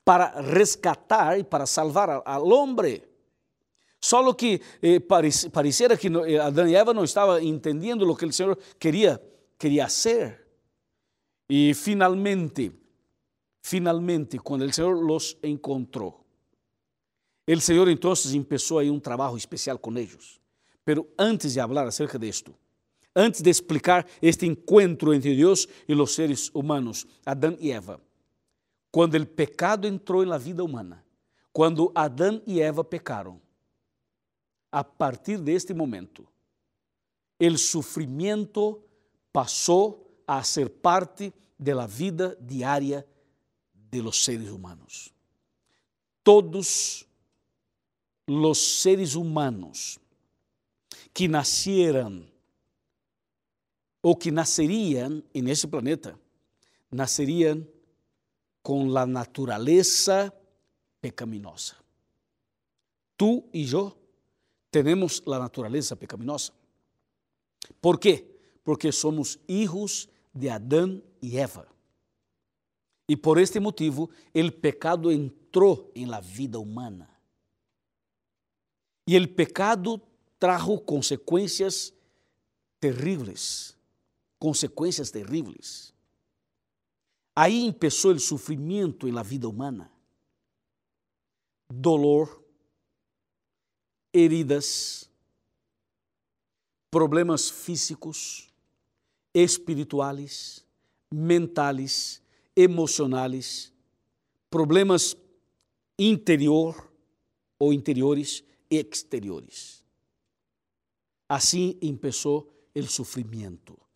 para 0.05 0.39
rescatar 0.39 1.37
e 1.37 1.43
para 1.43 1.65
salvar 1.65 2.21
al 2.25 2.47
homem. 2.47 3.01
Só 3.99 4.33
que 4.33 4.61
eh, 4.81 4.99
pareciera 5.51 5.97
que 5.97 6.07
eh, 6.07 6.39
Adão 6.39 6.67
e 6.67 6.75
Eva 6.75 6.93
não 6.93 7.03
estavam 7.03 7.39
entendendo 7.39 8.09
o 8.09 8.15
que 8.15 8.25
o 8.25 8.31
Senhor 8.31 8.57
queria, 8.79 9.21
queria 9.59 9.85
hacer. 9.85 10.47
E 11.49 11.73
finalmente, 11.73 12.71
finalmente, 13.61 14.37
quando 14.37 14.63
o 14.63 14.73
Senhor 14.73 14.93
los 14.93 15.37
encontrou, 15.43 16.25
o 17.45 17.61
Senhor 17.61 17.89
então 17.89 18.13
começou 18.45 18.79
aí 18.79 18.89
um 18.89 18.99
trabalho 18.99 19.35
especial 19.35 19.77
com 19.77 19.97
eles. 19.97 20.39
Pero 20.85 21.07
antes 21.17 21.53
de 21.53 21.59
falar 21.59 21.87
acerca 21.87 22.17
de 22.17 22.29
esto, 22.29 22.55
antes 23.17 23.41
de 23.41 23.49
explicar 23.49 24.05
este 24.21 24.45
encontro 24.45 25.11
entre 25.11 25.35
Deus 25.35 25.67
e 25.87 25.95
os 25.95 26.13
seres 26.13 26.51
humanos, 26.53 27.07
Adão 27.25 27.57
e 27.59 27.71
Eva, 27.71 27.99
quando 28.91 29.15
o 29.15 29.25
pecado 29.25 29.87
entrou 29.87 30.23
na 30.23 30.37
vida 30.37 30.63
humana, 30.63 31.03
quando 31.51 31.91
Adão 31.95 32.39
e 32.45 32.61
Eva 32.61 32.83
pecaram, 32.83 33.41
a 34.71 34.83
partir 34.83 35.39
de 35.39 35.51
este 35.53 35.73
momento, 35.73 36.27
el 37.39 37.57
sufrimiento 37.57 38.83
pasó 39.31 39.99
a 40.27 40.43
ser 40.43 40.71
parte 40.71 41.33
de 41.57 41.73
la 41.73 41.87
vida 41.87 42.37
diaria 42.39 43.03
de 43.73 44.01
los 44.03 44.23
seres 44.23 44.51
humanos. 44.51 45.11
Todos 46.21 47.07
los 48.27 48.59
seres 48.59 49.15
humanos 49.15 49.99
que 51.13 51.27
nacieran 51.27 52.36
o 54.01 54.17
que 54.17 54.31
nacerían 54.31 55.23
en 55.33 55.47
ese 55.47 55.67
planeta, 55.67 56.17
nacerían 56.89 57.67
con 58.61 58.93
la 58.93 59.05
naturaleza 59.05 60.33
pecaminosa. 60.99 61.77
Tú 63.15 63.49
y 63.51 63.65
yo 63.65 63.97
tenemos 64.69 65.23
la 65.25 65.39
naturaleza 65.39 65.95
pecaminosa. 65.95 66.53
¿Por 67.81 67.99
qué? 67.99 68.39
Porque 68.63 68.91
somos 68.91 69.39
hijos 69.47 70.09
de 70.33 70.51
Adán 70.51 71.03
y 71.21 71.37
Eva. 71.37 71.67
Y 73.07 73.15
por 73.15 73.39
este 73.39 73.59
motivo, 73.59 74.09
el 74.33 74.53
pecado 74.53 75.11
entró 75.11 75.89
en 75.95 76.11
la 76.11 76.19
vida 76.19 76.59
humana. 76.59 77.09
Y 79.05 79.15
el 79.15 79.33
pecado 79.33 80.01
trajo 80.37 80.83
consecuencias 80.83 81.93
terribles, 82.79 83.76
consecuencias 84.39 85.11
terribles. 85.11 85.93
Ahí 87.35 87.67
empezó 87.67 88.11
el 88.11 88.19
sufrimiento 88.19 89.07
en 89.07 89.15
la 89.15 89.23
vida 89.23 89.47
humana. 89.47 89.91
Dolor, 91.69 92.43
heridas, 94.11 95.09
problemas 96.89 97.51
físicos, 97.51 98.51
espirituais, 99.33 100.65
mentais, 101.11 102.23
emocionais, 102.55 103.71
problemas 104.49 105.15
interior 105.97 106.91
ou 107.59 107.73
interiores 107.73 108.43
e 108.69 108.77
exteriores. 108.77 109.83
Assim 111.29 111.77
começou 111.81 112.51
o 112.75 112.83
sofrimento. 112.83 113.86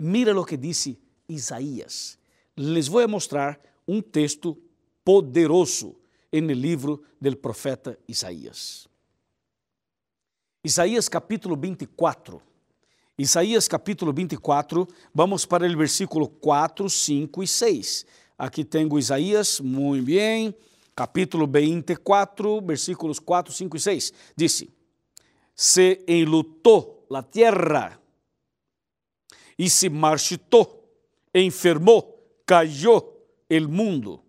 Mira 0.00 0.38
o 0.38 0.44
que 0.44 0.56
disse 0.56 0.96
Isaías. 1.28 2.16
Les 2.56 2.86
vou 2.86 3.06
mostrar 3.08 3.58
um 3.86 4.00
texto 4.00 4.56
poderoso 5.04 5.96
no 6.32 6.52
livro 6.52 7.02
do 7.20 7.36
profeta 7.36 7.98
Isaías. 8.06 8.86
Isaías 10.62 11.08
capítulo 11.08 11.56
24. 11.56 12.40
Isaías 13.18 13.66
capítulo 13.66 14.12
24, 14.12 14.86
vamos 15.12 15.44
para 15.44 15.66
o 15.66 15.76
versículo 15.76 16.28
4, 16.28 16.88
5 16.88 17.42
e 17.42 17.48
6. 17.48 18.06
Aqui 18.38 18.64
tenho 18.64 18.96
Isaías, 18.96 19.58
muito 19.58 20.06
bem, 20.06 20.54
capítulo 20.94 21.44
24, 21.44 22.60
versículos 22.60 23.18
4, 23.18 23.52
5 23.52 23.76
e 23.76 23.80
6. 23.80 24.12
Disse: 24.36 24.70
Se 25.56 26.04
enlutou 26.06 27.04
a 27.12 27.20
terra 27.20 28.00
e 29.58 29.68
se 29.68 29.88
marchitou, 29.88 30.88
enfermou, 31.34 32.22
caiu 32.46 33.02
el 33.50 33.66
mundo. 33.66 34.22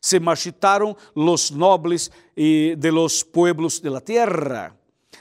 Se 0.00 0.18
marchitaram 0.18 0.96
los 1.14 1.50
nobles 1.50 2.10
de 2.34 2.90
los 2.90 3.22
pueblos 3.22 3.80
de 3.80 3.90
la 3.90 4.00
tierra 4.00 4.76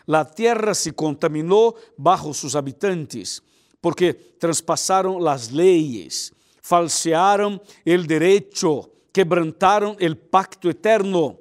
La 0.05 0.29
tierra 0.29 0.73
se 0.73 0.93
contaminó 0.93 1.75
bajo 1.97 2.33
sus 2.33 2.55
habitantes, 2.55 3.43
porque 3.79 4.13
traspasaron 4.13 5.23
las 5.23 5.51
leyes, 5.51 6.33
falsearon 6.61 7.61
el 7.85 8.07
derecho, 8.07 8.91
quebrantaron 9.11 9.95
el 9.99 10.17
pacto 10.17 10.69
eterno. 10.69 11.39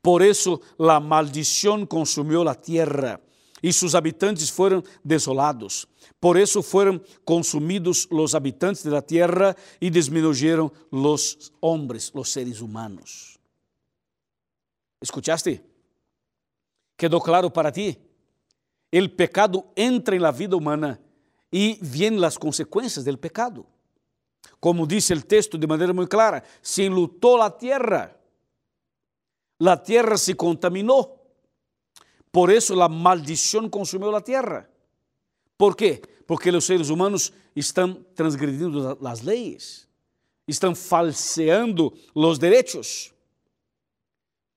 Por 0.00 0.22
eso 0.22 0.60
la 0.78 1.00
maldición 1.00 1.86
consumió 1.86 2.44
la 2.44 2.54
tierra 2.54 3.20
y 3.64 3.72
sus 3.72 3.94
habitantes 3.94 4.52
fueron 4.52 4.84
desolados. 5.02 5.88
Por 6.20 6.36
eso 6.36 6.62
fueron 6.62 7.02
consumidos 7.24 8.06
los 8.10 8.34
habitantes 8.34 8.84
de 8.84 8.90
la 8.90 9.00
tierra 9.00 9.56
y 9.80 9.88
disminuyeron 9.88 10.70
los 10.90 11.50
hombres, 11.60 12.12
los 12.14 12.28
seres 12.28 12.60
humanos. 12.60 13.40
¿Escuchaste? 15.00 15.64
Quedou 16.94 17.22
claro 17.22 17.50
para 17.50 17.72
ti? 17.72 17.96
O 18.92 19.16
pecado 19.16 19.72
entra 19.74 20.18
na 20.18 20.30
vida 20.30 20.56
humana 20.56 21.00
y 21.50 21.78
vienen 21.80 22.20
las 22.20 22.38
consecuencias 22.38 23.02
del 23.02 23.18
pecado. 23.18 23.64
Como 24.60 24.86
dice 24.86 25.14
el 25.14 25.24
texto 25.24 25.56
de 25.56 25.66
manera 25.66 25.94
muy 25.94 26.06
clara, 26.06 26.44
se 26.60 26.84
enlutó 26.84 27.38
la 27.38 27.56
tierra, 27.56 28.14
la 29.56 29.82
tierra 29.82 30.18
se 30.18 30.36
contaminó, 30.36 31.23
por 32.34 32.50
eso 32.50 32.74
la 32.74 32.88
maldición 32.88 33.70
consumió 33.70 34.10
la 34.10 34.20
tierra. 34.20 34.68
¿Por 35.56 35.76
qué? 35.76 36.02
Porque 36.26 36.50
los 36.50 36.64
seres 36.64 36.90
humanos 36.90 37.32
están 37.54 38.04
transgrediendo 38.12 38.98
las 39.00 39.22
leyes, 39.22 39.88
están 40.44 40.74
falseando 40.74 41.94
los 42.12 42.40
derechos. 42.40 43.14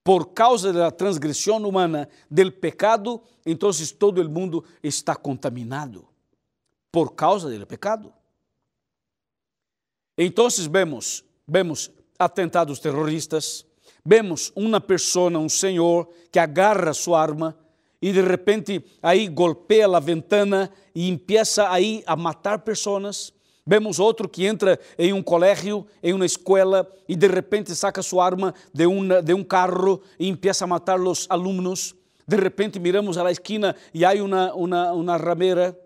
Por 0.02 0.34
causa 0.34 0.74
da 0.74 0.90
transgressão 0.90 1.58
humana, 1.58 2.10
del 2.28 2.52
pecado, 2.52 3.22
então 3.46 3.70
todo 4.00 4.24
o 4.24 4.28
mundo 4.30 4.64
está 4.82 5.16
contaminado. 5.16 6.08
Por 6.92 7.14
causa 7.14 7.48
do 7.48 7.68
pecado. 7.68 8.12
Então 10.18 10.48
vemos, 10.68 11.24
vemos 11.48 11.92
atentados 12.18 12.80
terroristas, 12.80 13.68
vemos 14.04 14.52
uma 14.56 14.82
pessoa, 14.82 15.30
um 15.38 15.48
senhor, 15.48 16.10
que 16.32 16.40
agarra 16.40 16.92
sua 16.92 17.22
arma 17.22 17.56
e 18.02 18.12
de 18.12 18.22
repente 18.22 18.84
aí 19.02 19.28
golpea 19.28 19.88
a 19.88 20.00
ventana 20.00 20.72
e 20.94 21.10
empieza 21.10 21.70
aí 21.70 22.04
a 22.06 22.16
matar 22.16 22.60
pessoas. 22.60 23.34
Vemos 23.66 24.00
outro 24.00 24.30
que 24.30 24.46
entra 24.46 24.80
em 24.98 25.12
um 25.12 25.22
colégio, 25.22 25.86
em 26.02 26.14
uma 26.14 26.26
escola, 26.26 26.90
e 27.08 27.16
de 27.18 27.28
repente 27.28 27.76
saca 27.76 28.02
sua 28.02 28.26
arma 28.26 28.54
de, 28.74 28.86
uma, 28.86 29.22
de 29.22 29.34
um 29.34 29.44
carro 29.44 30.02
e 30.18 30.30
empieza 30.30 30.64
a 30.64 30.68
matar 30.68 31.00
os 31.00 31.28
alunos. 31.30 31.94
De 32.26 32.38
repente 32.38 32.80
miramos 32.80 33.18
la 33.18 33.32
esquina 33.32 33.76
e 33.94 34.06
há 34.06 34.14
uma, 34.24 34.54
uma, 34.54 34.92
uma 34.94 35.18
rameira, 35.18 35.78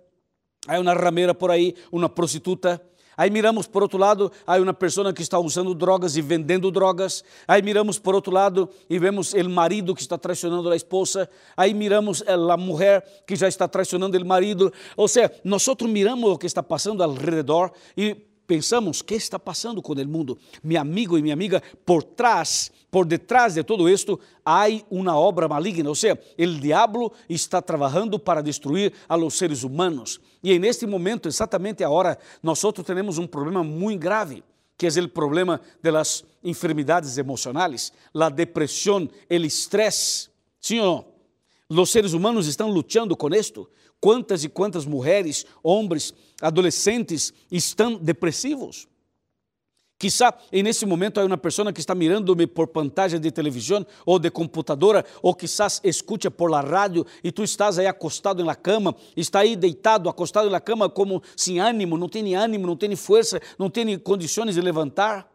há 0.68 0.80
uma 0.80 0.94
rameira 0.94 1.34
por 1.34 1.50
aí, 1.50 1.74
uma 1.92 2.08
prostituta 2.08 2.80
Aí 3.22 3.30
miramos 3.30 3.68
por 3.68 3.84
outro 3.84 4.00
lado, 4.00 4.32
há 4.48 4.58
uma 4.58 4.74
pessoa 4.74 5.14
que 5.14 5.22
está 5.22 5.38
usando 5.38 5.76
drogas 5.76 6.18
e 6.18 6.24
vendendo 6.24 6.72
drogas. 6.72 7.24
Aí 7.48 7.62
miramos 7.62 8.00
por 8.00 8.16
outro 8.16 8.34
lado 8.34 8.68
e 8.90 8.98
vemos 8.98 9.32
o 9.34 9.48
marido 9.48 9.94
que 9.94 10.02
está 10.02 10.18
traicionando 10.18 10.68
a 10.72 10.76
esposa. 10.76 11.30
Aí 11.56 11.72
miramos 11.72 12.24
a 12.28 12.58
mulher 12.58 13.24
que 13.28 13.36
já 13.36 13.48
está 13.48 13.68
traicionando 13.68 14.18
o 14.18 14.26
marido. 14.26 14.74
Ou 14.98 15.08
seja, 15.08 15.32
nós 15.44 15.64
miramos 15.88 16.32
o 16.32 16.36
que 16.36 16.48
está 16.48 16.64
passando 16.64 17.04
ao 17.04 17.14
redor 17.14 17.72
e 17.96 18.18
pensamos, 18.48 19.04
que 19.04 19.14
está 19.14 19.38
passando 19.38 19.84
com 19.84 19.94
o 19.94 20.08
mundo? 20.08 20.36
Meu 20.64 20.82
amigo 20.82 21.16
e 21.16 21.22
minha 21.22 21.36
amiga, 21.36 21.62
por 21.86 22.02
trás, 22.02 22.72
por 22.92 23.06
detrás 23.06 23.54
de 23.54 23.64
todo 23.64 23.90
isto, 23.90 24.20
há 24.46 24.66
uma 24.90 25.18
obra 25.18 25.48
maligna, 25.48 25.88
ou 25.88 25.96
seja, 25.96 26.20
o 26.38 26.46
diabo 26.60 27.14
está 27.30 27.62
trabalhando 27.62 28.20
para 28.20 28.44
destruir 28.44 28.92
a 29.08 29.16
los 29.16 29.36
seres 29.36 29.64
humanos. 29.64 30.20
E 30.44 30.60
neste 30.60 30.86
momento, 30.86 31.30
exatamente 31.30 31.86
agora, 31.86 32.20
nós 32.44 32.62
temos 32.86 33.18
um 33.18 33.26
problema 33.26 33.64
muito 33.64 34.02
grave, 34.02 34.44
que 34.78 34.86
é 34.86 34.90
o 34.90 35.08
problema 35.08 35.62
das 35.82 36.26
enfermidades 36.44 37.18
emocionais, 37.18 37.94
a 38.14 38.30
depressão, 38.30 39.08
o 39.30 39.34
estresse. 39.34 40.30
Sim 40.60 40.80
ou 40.80 41.06
não? 41.70 41.82
Os 41.82 41.90
seres 41.90 42.12
humanos 42.12 42.46
estão 42.48 42.70
lutando 42.70 43.16
com 43.16 43.30
isto. 43.34 43.70
Quantas 44.02 44.44
e 44.44 44.50
quantas 44.50 44.86
mulheres, 44.86 45.46
homens, 45.64 46.14
adolescentes 46.42 47.32
estão 47.50 47.96
depressivos? 47.96 48.88
Quizá 50.02 50.34
nesse 50.52 50.84
momento 50.84 51.20
há 51.20 51.24
uma 51.24 51.38
pessoa 51.38 51.72
que 51.72 51.80
está 51.80 51.94
mirando-me 51.94 52.48
por 52.48 52.70
pantalla 52.70 53.20
de 53.20 53.30
televisão 53.30 53.86
ou 54.04 54.18
de 54.18 54.32
computadora, 54.32 55.06
ou 55.22 55.36
quizás 55.36 55.80
escucha 55.84 56.32
por 56.32 56.50
la 56.50 56.60
rádio 56.60 57.06
e 57.24 57.32
tu 57.32 57.44
estás 57.44 57.78
aí 57.78 57.86
acostado 57.86 58.44
na 58.44 58.56
cama, 58.56 58.96
está 59.16 59.42
aí 59.42 59.56
deitado, 59.56 60.10
acostado 60.10 60.50
na 60.50 60.60
cama 60.60 60.90
como 60.90 61.22
sem 61.38 61.60
ânimo, 61.60 62.00
não 62.00 62.10
tem 62.10 62.34
ânimo, 62.34 62.66
não 62.66 62.76
tem 62.76 62.96
força, 62.96 63.40
não 63.60 63.70
tem 63.70 63.96
condições 64.00 64.56
de 64.56 64.62
levantar. 64.62 65.32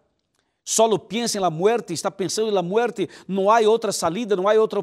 Solo 0.65 0.99
pensa 0.99 1.39
em 1.39 1.41
la 1.41 1.49
muerte, 1.49 1.93
está 1.93 2.11
pensando 2.11 2.49
em 2.49 2.53
la 2.53 2.61
muerte, 2.61 3.09
não 3.29 3.49
há 3.49 3.61
outra 3.61 3.93
salida, 3.93 4.35
não 4.35 4.49
há 4.49 4.55
outra 4.55 4.81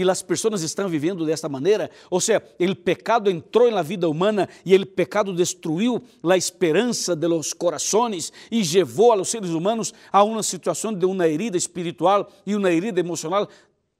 e 0.00 0.08
as 0.08 0.22
pessoas 0.22 0.62
estão 0.62 0.88
vivendo 0.88 1.26
desta 1.26 1.48
maneira. 1.48 1.90
Ou 2.08 2.20
seja, 2.20 2.42
o 2.60 2.76
pecado 2.76 3.28
entrou 3.28 3.68
na 3.70 3.82
vida 3.82 4.08
humana 4.08 4.48
e 4.64 4.76
o 4.76 4.86
pecado 4.86 5.34
destruiu 5.34 6.00
a 6.22 6.36
esperança 6.36 7.16
de 7.16 7.26
los 7.26 7.52
corazones 7.52 8.32
e 8.50 8.62
levou 8.62 9.10
a 9.10 9.16
los 9.16 9.28
seres 9.28 9.50
humanos 9.50 9.92
a 10.12 10.22
uma 10.22 10.42
situação 10.42 10.92
de 10.92 11.04
uma 11.04 11.26
herida 11.26 11.56
espiritual 11.56 12.30
e 12.46 12.54
uma 12.54 12.70
herida 12.70 13.00
emocional 13.00 13.48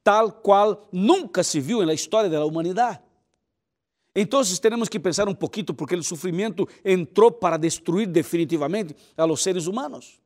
tal 0.04 0.30
qual 0.30 0.88
nunca 0.92 1.42
se 1.42 1.58
viu 1.60 1.84
na 1.84 1.92
história 1.92 2.30
da 2.30 2.44
humanidade. 2.44 3.00
Então, 4.14 4.40
temos 4.60 4.88
que 4.88 4.98
pensar 4.98 5.28
um 5.28 5.34
pouquinho, 5.34 5.74
porque 5.74 5.94
o 5.94 6.02
sofrimento 6.02 6.66
entrou 6.84 7.30
para 7.30 7.56
destruir 7.56 8.06
definitivamente 8.06 8.94
a 9.16 9.24
los 9.24 9.42
seres 9.42 9.66
humanos. 9.66 10.18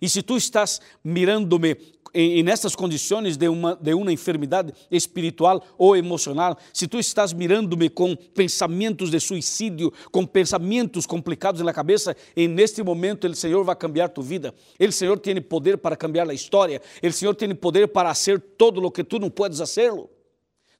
E 0.00 0.08
se 0.08 0.22
tu 0.22 0.36
estás 0.36 0.80
mirando-me 1.02 1.76
em 2.14 2.48
essas 2.48 2.76
condições 2.76 3.36
de 3.36 3.48
uma, 3.48 3.74
de 3.74 3.92
uma 3.92 4.12
enfermidade 4.12 4.72
espiritual 4.88 5.64
ou 5.76 5.96
emocional, 5.96 6.56
se 6.72 6.86
tu 6.86 6.98
estás 6.98 7.32
mirando-me 7.32 7.90
com 7.90 8.14
pensamentos 8.14 9.10
de 9.10 9.18
suicídio, 9.18 9.92
com 10.12 10.24
pensamentos 10.24 11.06
complicados 11.06 11.60
na 11.62 11.72
cabeça, 11.72 12.16
e 12.36 12.46
neste 12.46 12.84
momento 12.84 13.26
o 13.26 13.34
Senhor 13.34 13.64
vai 13.64 13.74
cambiar 13.74 14.08
tu 14.10 14.22
vida. 14.22 14.54
O 14.78 14.92
Senhor 14.92 15.18
tem 15.18 15.42
poder 15.42 15.76
para 15.76 15.96
cambiar 15.96 16.30
a 16.30 16.34
história. 16.34 16.80
O 17.02 17.12
Senhor 17.12 17.34
tem 17.34 17.52
poder 17.52 17.88
para 17.88 18.14
fazer 18.14 18.40
todo 18.40 18.84
o 18.84 18.90
que 18.90 19.02
tu 19.02 19.18
não 19.18 19.28
podes 19.28 19.60
hacerlo. 19.60 20.08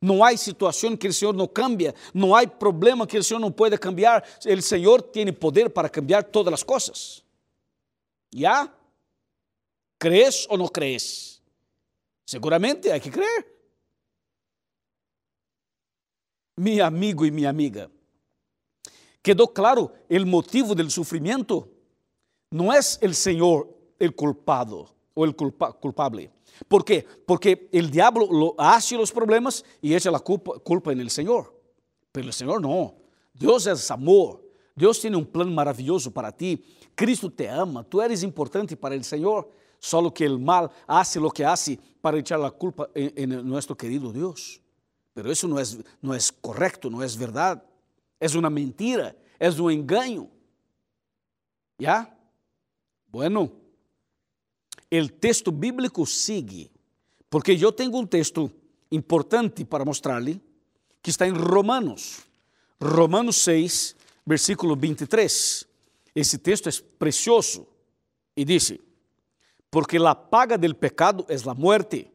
Não 0.01 0.23
há 0.23 0.37
situação 0.37 0.97
que 0.97 1.09
o 1.09 1.13
Senhor 1.13 1.33
não 1.33 1.49
cambia, 1.49 1.95
não 2.13 2.35
há 2.35 2.47
problema 2.47 3.07
que 3.07 3.17
o 3.17 3.25
Senhor 3.25 3.41
não 3.41 3.51
pode 3.51 3.77
cambiar. 3.79 4.23
O 4.47 4.63
Senhor 4.63 5.03
tem 5.03 5.33
poder 5.33 5.71
para 5.71 5.89
cambiar 5.89 6.23
todas 6.25 6.55
as 6.55 6.63
coisas. 6.63 7.25
Já? 8.33 8.71
¿Crees 10.05 10.47
o 10.51 10.59
no 10.59 10.69
crees? 10.69 11.41
Seguramente 12.27 12.93
hay 12.93 13.01
que 13.01 13.11
creer. 13.11 13.47
Mi 16.57 16.79
amigo 16.79 17.25
y 17.25 17.31
mi 17.31 17.47
amiga, 17.47 17.89
quedó 19.23 19.51
claro 19.51 19.95
el 20.11 20.27
motivo 20.27 20.75
del 20.75 20.91
sufrimiento. 20.91 21.71
No 22.51 22.71
es 22.71 22.99
el 23.01 23.15
Señor 23.15 23.75
el 23.99 24.15
culpado 24.15 24.95
o 25.15 25.25
el 25.25 25.35
culpa, 25.35 25.73
culpable. 25.73 26.31
¿Por 26.69 26.85
qué? 26.85 27.07
Porque 27.25 27.71
el 27.73 27.91
diablo 27.91 28.29
lo 28.31 28.55
hace 28.59 28.99
problemas 29.11 29.65
y 29.81 29.95
echa 29.95 30.11
la 30.11 30.21
culpa, 30.21 30.59
culpa 30.59 30.93
en 30.93 31.01
el 31.01 31.09
Señor. 31.09 31.59
Pero 32.13 32.61
no. 32.61 32.95
Dios 33.33 33.67
es 33.67 33.91
amor. 33.91 34.45
Dios 34.77 35.01
tiene 35.01 35.17
un 35.17 35.25
plan 35.25 35.55
maravilloso 35.55 36.11
para 36.11 36.31
ti. 36.31 36.63
Cristo 36.95 37.33
te 37.33 37.49
ama. 37.49 37.83
Tú 37.83 38.03
eres 38.03 38.23
importante 38.23 38.77
para 38.77 38.95
el 38.95 39.03
Señor. 39.03 39.64
Solo 39.85 40.15
que 40.15 40.25
el 40.25 40.39
mal 40.39 40.71
hace 40.87 41.21
lo 41.21 41.31
que 41.31 41.45
hace 41.45 41.79
para 42.01 42.19
echar 42.19 42.41
la 42.41 42.51
culpa 42.51 42.89
en, 42.95 43.47
nuestro 43.47 43.77
querido 43.77 44.11
Dios. 44.11 44.59
Pero 45.13 45.31
eso 45.31 45.47
no 45.47 45.61
es, 45.61 45.79
no 46.01 46.15
es 46.15 46.33
correcto, 46.33 46.89
no 46.89 47.03
es 47.03 47.15
verdad. 47.15 47.63
Es 48.19 48.35
una 48.35 48.49
mentira, 48.49 49.15
es 49.39 49.59
un 49.59 49.71
engaño. 49.71 50.31
¿Ya? 51.79 52.19
Bueno, 53.09 53.53
el 54.89 55.13
texto 55.13 55.53
bíblico 55.53 56.07
sigue, 56.07 56.71
porque 57.29 57.55
yo 57.55 57.71
tengo 57.71 57.99
un 57.99 58.09
texto 58.09 58.51
importante 58.89 59.67
para 59.67 59.85
mostrarle, 59.85 60.41
que 61.03 61.11
está 61.11 61.27
en 61.27 61.35
Romanos, 61.35 62.23
Romanos 62.81 63.37
6, 63.37 63.97
versículo 64.25 64.77
23. 64.77 65.69
Esse 66.15 66.39
texto 66.39 66.71
é 66.71 66.73
precioso 66.99 67.69
e 68.35 68.47
diz: 68.47 68.73
porque 69.75 69.99
la 69.99 70.15
paga 70.31 70.57
del 70.57 70.77
pecado 70.77 71.27
es 71.29 71.45
la 71.45 71.53
muerte. 71.53 72.09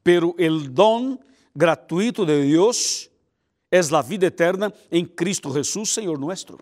Pero 0.00 0.36
el 0.38 0.72
don 0.72 1.18
gratuito 1.52 2.24
de 2.24 2.42
Dios 2.42 3.10
es 3.68 3.90
la 3.90 4.02
vida 4.02 4.28
eterna 4.28 4.72
en 4.88 5.04
Cristo 5.04 5.52
Jesús, 5.52 5.92
Señor 5.92 6.20
nuestro. 6.20 6.58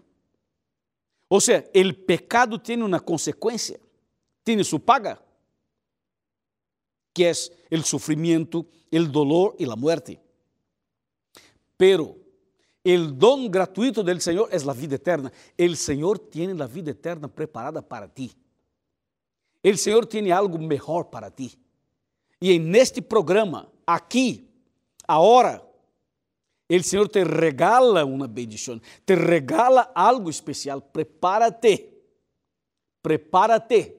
O 1.29 1.43
sea, 1.43 1.63
el 1.75 1.95
pecado 1.95 2.59
tiene 2.59 2.83
una 2.83 3.01
consecuencia, 3.01 3.79
tiene 4.43 4.65
su 4.65 4.81
paga, 4.81 5.23
que 7.13 7.29
es 7.29 7.53
el 7.69 7.85
sufrimiento, 7.85 8.65
el 8.91 9.13
dolor 9.13 9.57
y 9.59 9.67
la 9.67 9.77
muerte. 9.77 10.19
Pero 11.77 12.17
el 12.83 13.19
don 13.19 13.51
gratuito 13.51 14.03
del 14.03 14.23
Señor 14.23 14.49
es 14.51 14.65
la 14.65 14.73
vida 14.73 14.97
eterna. 14.97 15.31
El 15.55 15.77
Señor 15.77 16.19
tiene 16.19 16.55
la 16.55 16.67
vida 16.67 16.93
eterna 16.93 17.29
preparada 17.29 17.87
para 17.87 18.09
ti. 18.09 18.35
O 19.63 19.77
Senhor 19.77 20.07
tem 20.07 20.33
algo 20.33 20.59
melhor 20.59 21.05
para 21.05 21.31
ti. 21.31 21.59
E 22.41 22.59
neste 22.59 23.03
programa, 23.03 23.71
aqui, 23.87 24.49
agora, 25.07 25.63
o 26.71 26.83
Senhor 26.83 27.09
te 27.09 27.23
regala 27.25 28.05
uma 28.05 28.27
bendição, 28.27 28.81
te 29.05 29.15
regala 29.15 29.91
algo 29.95 30.31
especial. 30.31 30.81
Prepárate, 30.81 31.89
prepárate 33.03 33.95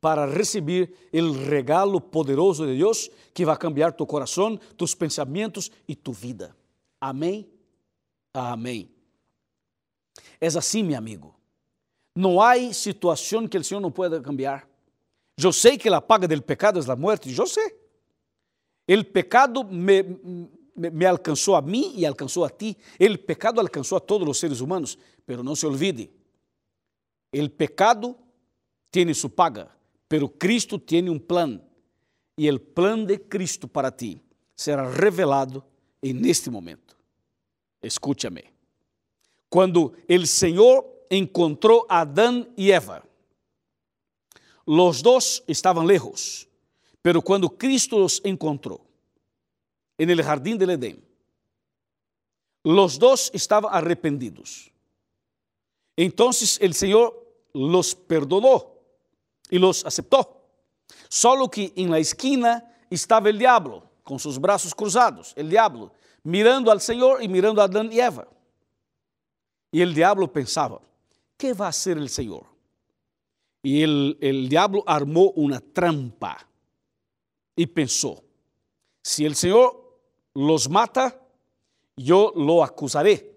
para 0.00 0.26
receber 0.26 0.92
o 1.12 1.32
regalo 1.32 2.00
poderoso 2.00 2.66
de 2.66 2.76
Deus 2.76 3.10
que 3.32 3.44
vai 3.44 3.56
cambiar 3.56 3.92
tu 3.92 4.06
coração, 4.06 4.56
tus 4.76 4.94
pensamentos 4.94 5.70
e 5.86 5.94
tu 5.94 6.12
vida. 6.12 6.56
Amém? 7.00 7.48
Amém. 8.32 8.90
É 10.40 10.46
assim, 10.46 10.82
meu 10.82 10.98
amigo. 10.98 11.34
Não 12.14 12.40
há 12.40 12.54
situação 12.72 13.46
que 13.46 13.58
o 13.58 13.64
Senhor 13.64 13.80
não 13.80 13.90
pueda 13.90 14.20
cambiar. 14.20 14.68
Eu 15.42 15.52
sei 15.52 15.76
que 15.76 15.88
a 15.88 16.00
paga 16.00 16.26
do 16.26 16.42
pecado 16.42 16.80
é 16.80 16.90
a 16.90 16.96
morte, 16.96 17.34
eu 17.36 17.46
sei. 17.46 17.74
O 18.88 19.04
pecado 19.04 19.64
me, 19.64 20.02
me, 20.02 20.90
me 20.90 21.06
a 21.06 21.62
mim 21.62 21.92
e 21.96 22.06
alcançou 22.06 22.44
a 22.44 22.50
ti. 22.50 22.76
O 22.98 23.18
pecado 23.18 23.60
alcançou 23.60 23.98
a 23.98 24.00
todos 24.00 24.26
os 24.28 24.38
seres 24.38 24.60
humanos, 24.60 24.96
pero 25.26 25.42
não 25.42 25.54
se 25.54 25.66
olvide. 25.66 26.10
O 27.34 27.50
pecado 27.50 28.16
tem 28.90 29.12
sua 29.12 29.28
paga, 29.28 29.68
pero 30.08 30.28
Cristo 30.28 30.78
tem 30.78 31.10
um 31.10 31.18
plano. 31.18 31.60
E 32.38 32.50
o 32.50 32.58
plano 32.58 33.06
de 33.06 33.18
Cristo 33.18 33.68
para 33.68 33.90
ti 33.90 34.22
será 34.54 34.88
revelado 34.88 35.62
neste 36.02 36.48
momento. 36.48 36.96
Escúchame. 37.82 38.44
Quando 39.50 39.94
o 40.08 40.26
Senhor 40.26 40.84
encontrou 41.10 41.86
Adão 41.88 42.46
e 42.56 42.72
Eva, 42.72 43.02
os 44.66 45.00
dois 45.00 45.42
estavam 45.46 45.84
lejos, 45.84 46.48
pero 47.02 47.22
quando 47.22 47.48
Cristo 47.48 47.96
os 48.04 48.20
encontrou, 48.24 48.80
en 49.96 50.10
el 50.10 50.22
jardín 50.22 50.58
del 50.58 50.70
Edén, 50.70 51.02
los 52.64 52.98
dos 52.98 53.30
estavam 53.32 53.72
arrependidos. 53.72 54.72
Entonces 55.96 56.58
el 56.60 56.74
Señor 56.74 57.14
los 57.54 57.94
perdonó 57.94 58.74
y 59.48 59.58
los 59.58 59.86
aceptó. 59.86 60.42
Solo 61.08 61.48
que 61.48 61.72
en 61.76 61.90
la 61.90 61.98
esquina 61.98 62.62
estava 62.90 63.30
el 63.30 63.38
diablo, 63.38 63.88
com 64.04 64.18
seus 64.18 64.38
braços 64.38 64.74
cruzados, 64.74 65.32
el 65.36 65.48
diablo, 65.48 65.92
mirando 66.22 66.70
al 66.70 66.80
Senhor 66.80 67.22
e 67.22 67.28
mirando 67.28 67.60
a 67.60 67.64
Adão 67.64 67.90
e 67.90 68.00
Eva. 68.00 68.28
E 69.72 69.80
el 69.80 69.94
diablo 69.94 70.28
pensava: 70.28 70.80
que 71.38 71.52
vai 71.54 71.72
ser 71.72 71.96
o 71.96 72.08
Senhor? 72.08 72.46
E 73.66 73.82
el, 73.82 74.16
el 74.20 74.48
diablo 74.48 74.84
armou 74.86 75.32
uma 75.34 75.60
trampa 75.60 76.38
e 77.56 77.66
pensou: 77.66 78.22
se 79.02 79.24
el 79.24 79.34
Senhor 79.34 79.74
los 80.36 80.68
mata, 80.68 81.20
yo 81.96 82.32
lo 82.36 82.62
acusaré. 82.62 83.34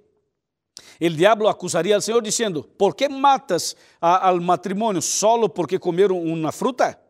El 1.00 1.18
diablo 1.18 1.50
acusaría 1.50 1.96
al 1.96 2.04
Señor 2.04 2.22
diciendo, 2.22 2.62
¿por 2.62 2.96
qué 2.96 3.10
matas 3.10 3.76
al 4.00 4.40
matrimonio 4.40 5.02
solo 5.02 5.52
porque 5.52 5.80
comieron 5.80 6.18
una 6.30 6.52
fruta? 6.52 7.02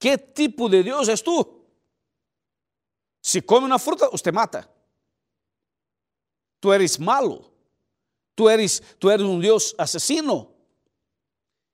¿Qué 0.00 0.18
tipo 0.18 0.68
de 0.68 0.82
Dios 0.82 1.06
es 1.08 1.22
tú? 1.22 1.64
Si 3.20 3.40
come 3.42 3.66
una 3.66 3.78
fruta, 3.78 4.08
usted 4.10 4.32
mata. 4.32 4.68
Tú 6.58 6.72
eres 6.72 6.98
malo. 6.98 7.52
Tú 8.34 8.48
eres, 8.48 8.82
tú 8.98 9.10
eres 9.10 9.24
un 9.24 9.40
Dios 9.40 9.76
asesino. 9.78 10.57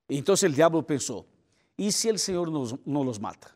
Entonces 0.07 0.43
el 0.43 0.55
diablo 0.55 0.85
pensó, 0.85 1.25
¿y 1.75 1.91
si 1.91 2.09
el 2.09 2.19
Señor 2.19 2.51
no, 2.51 3.03
los 3.03 3.19
mata? 3.19 3.55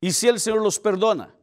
¿Y 0.00 0.12
si 0.12 0.28
el 0.28 0.38
Señor 0.38 0.62
los 0.62 0.78
perdona? 0.78 1.34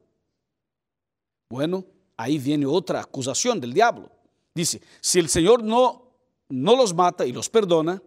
Bueno, 1.49 1.85
ahí 2.15 2.37
viene 2.37 2.65
otra 2.65 3.01
acusación 3.01 3.59
del 3.59 3.73
diablo. 3.73 4.09
Dice, 4.53 4.81
si 5.01 5.19
el 5.19 5.29
Señor 5.29 5.63
no, 5.63 6.11
no 6.49 6.75
los 6.75 6.93
mata 6.93 7.25
y 7.25 7.33
los 7.33 7.49
perdona, 7.49 8.01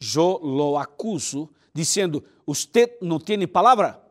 yo 0.00 0.40
lo 0.42 0.78
acuso 0.78 1.50
diciendo, 1.72 2.22
usted 2.44 2.92
no 3.00 3.18
tiene 3.18 3.48
palabra. 3.48 4.04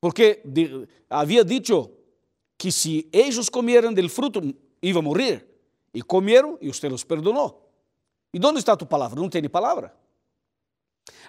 Porque 0.00 0.86
había 1.08 1.42
dicho 1.42 1.90
que 2.56 2.70
si 2.70 3.08
ellos 3.12 3.50
comieran 3.50 3.94
del 3.94 4.10
fruto, 4.10 4.40
iba 4.80 4.98
a 5.00 5.02
morir. 5.02 5.46
Y 5.92 6.02
comieron 6.02 6.58
y 6.60 6.68
usted 6.68 6.90
los 6.90 7.04
perdonó. 7.04 7.67
¿Y 8.32 8.38
dónde 8.38 8.60
está 8.60 8.76
tu 8.76 8.86
palabra? 8.86 9.20
No 9.20 9.30
tiene 9.30 9.48
palabra. 9.48 9.94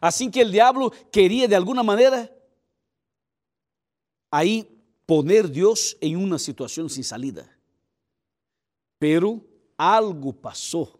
Así 0.01 0.29
que 0.29 0.41
el 0.41 0.51
diablo 0.51 0.91
quería 1.11 1.47
de 1.47 1.55
alguna 1.55 1.83
manera 1.83 2.29
ahí 4.31 4.67
poner 5.05 5.47
Deus 5.47 5.97
em 6.01 6.15
uma 6.15 6.37
situação 6.37 6.87
sem 6.87 7.03
salida. 7.03 7.49
Pero 8.99 9.43
algo 9.77 10.33
passou. 10.33 10.99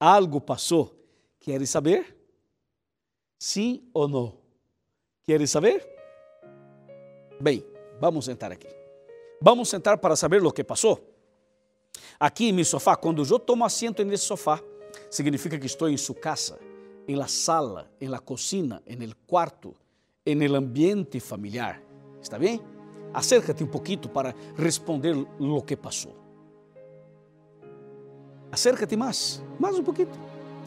Algo 0.00 0.40
passou. 0.40 0.94
Queres 1.38 1.70
saber? 1.70 2.16
Sim 3.38 3.88
ou 3.92 4.08
não? 4.08 4.38
Queres 5.24 5.50
saber? 5.50 5.86
Bem, 7.40 7.64
vamos 8.00 8.24
sentar 8.24 8.50
aqui. 8.50 8.66
Vamos 9.40 9.68
sentar 9.68 9.98
para 9.98 10.16
saber 10.16 10.44
o 10.44 10.50
que 10.50 10.64
passou. 10.64 11.14
Aqui 12.18 12.48
em 12.48 12.52
meu 12.52 12.64
sofá, 12.64 12.96
quando 12.96 13.24
eu 13.24 13.38
tomo 13.38 13.64
assento 13.64 14.02
nesse 14.04 14.24
sofá, 14.24 14.60
significa 15.10 15.58
que 15.58 15.66
estou 15.66 15.88
em 15.88 15.96
sua 15.96 16.14
casa, 16.14 16.58
em 17.06 17.14
la 17.14 17.28
sala, 17.28 17.90
em 18.00 18.08
la 18.08 18.18
cocina, 18.18 18.82
em 18.86 19.02
el 19.02 19.14
quarto, 19.26 19.74
em 20.24 20.42
el 20.42 20.54
ambiente 20.54 21.20
familiar. 21.20 21.82
Está 22.20 22.38
bem? 22.38 22.60
Acércate 23.14 23.64
um 23.64 23.66
pouquinho 23.66 24.08
para 24.08 24.34
responder 24.56 25.14
lo 25.38 25.62
que 25.62 25.76
passou. 25.76 26.14
Acércate 28.50 28.96
mais, 28.96 29.42
mais 29.58 29.78
um 29.78 29.82
pouquinho. 29.82 30.10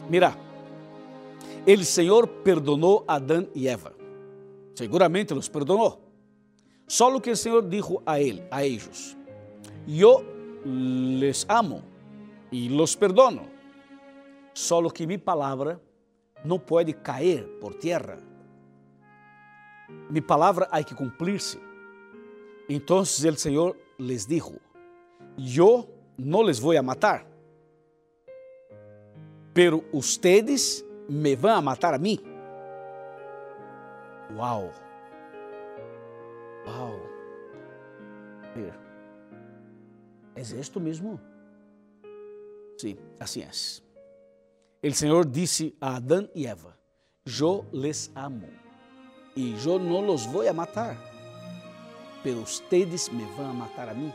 Mira, 0.08 0.36
o 1.66 1.84
Senhor 1.84 2.26
perdonou 2.26 3.04
Adão 3.06 3.46
e 3.54 3.68
Eva. 3.68 3.92
Seguramente 4.74 5.34
los. 5.34 5.50
Só 6.88 7.20
que 7.20 7.30
o 7.30 7.36
Senhor 7.36 7.68
dijo 7.68 8.02
a 8.04 8.20
ele, 8.20 8.42
a 8.50 8.64
eles: 8.64 9.16
Eu 9.86 10.24
les 10.64 11.46
amo 11.48 11.82
e 12.50 12.68
los 12.68 12.96
perdono. 12.96 13.48
Só 14.54 14.88
que 14.90 15.06
minha 15.06 15.18
palavra 15.18 15.80
não 16.44 16.58
pode 16.58 16.92
cair 16.92 17.46
por 17.60 17.74
terra. 17.74 18.18
Minha 20.10 20.22
palavra 20.22 20.68
há 20.70 20.82
que 20.82 20.94
cumprir-se. 20.94 21.58
Entonces 22.68 23.24
el 23.24 23.36
Señor 23.36 23.76
les 23.98 24.26
dijo, 24.26 24.54
yo 25.36 25.88
no 26.16 26.42
les 26.42 26.60
voy 26.60 26.76
a 26.76 26.82
matar, 26.82 27.26
pero 29.52 29.84
ustedes 29.92 30.84
me 31.08 31.36
a 31.56 31.60
matar 31.60 31.94
a 31.94 31.98
mí. 31.98 32.20
Wow. 34.34 34.70
Wow. 36.64 37.00
Mira. 38.54 38.78
¿Es 40.34 40.52
esto 40.52 40.80
mismo? 40.80 41.20
Sí, 42.76 42.98
así 43.20 43.42
es. 43.42 43.82
El 44.82 44.94
Señor 44.94 45.30
dice 45.30 45.74
a 45.80 45.96
Adán 45.96 46.28
y 46.34 46.46
Eva, 46.46 46.76
yo 47.24 47.64
les 47.72 48.10
amo 48.14 48.48
y 49.34 49.54
yo 49.56 49.78
no 49.78 50.02
los 50.02 50.30
voy 50.30 50.48
a 50.48 50.52
matar 50.52 51.12
pero 52.22 52.40
ustedes 52.40 53.08
me 53.08 53.24
vão 53.36 53.50
a 53.50 53.52
matar 53.52 53.88
a 53.88 53.94
mim. 53.94 54.12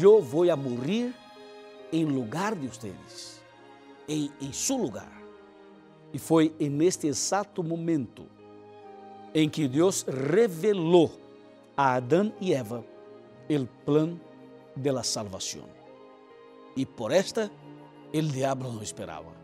Eu 0.00 0.20
vou 0.20 0.50
a 0.50 0.56
morrer 0.56 1.14
em 1.92 2.04
lugar 2.04 2.56
de 2.56 2.66
ustedes, 2.66 3.40
em, 4.08 4.30
em 4.40 4.52
seu 4.52 4.76
lugar. 4.76 5.12
E 6.12 6.18
foi 6.18 6.52
neste 6.58 7.06
exato 7.06 7.62
momento 7.62 8.26
em 9.34 9.48
que 9.48 9.68
Deus 9.68 10.04
revelou 10.04 11.12
a 11.76 11.94
Adão 11.94 12.32
e 12.40 12.52
Eva 12.52 12.84
o 13.48 13.66
plano 13.84 14.20
de 14.74 14.90
la 14.90 15.02
salvação. 15.02 15.68
E 16.76 16.84
por 16.84 17.12
esta, 17.12 17.50
o 18.12 18.22
diabo 18.22 18.72
não 18.72 18.82
esperava. 18.82 19.35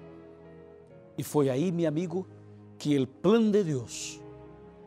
E 1.17 1.23
foi 1.23 1.51
aí, 1.51 1.71
meu 1.71 1.89
amigo, 1.89 2.27
que 2.79 2.99
o 2.99 3.07
plano 3.07 3.51
de 3.51 3.63
Deus, 3.65 4.21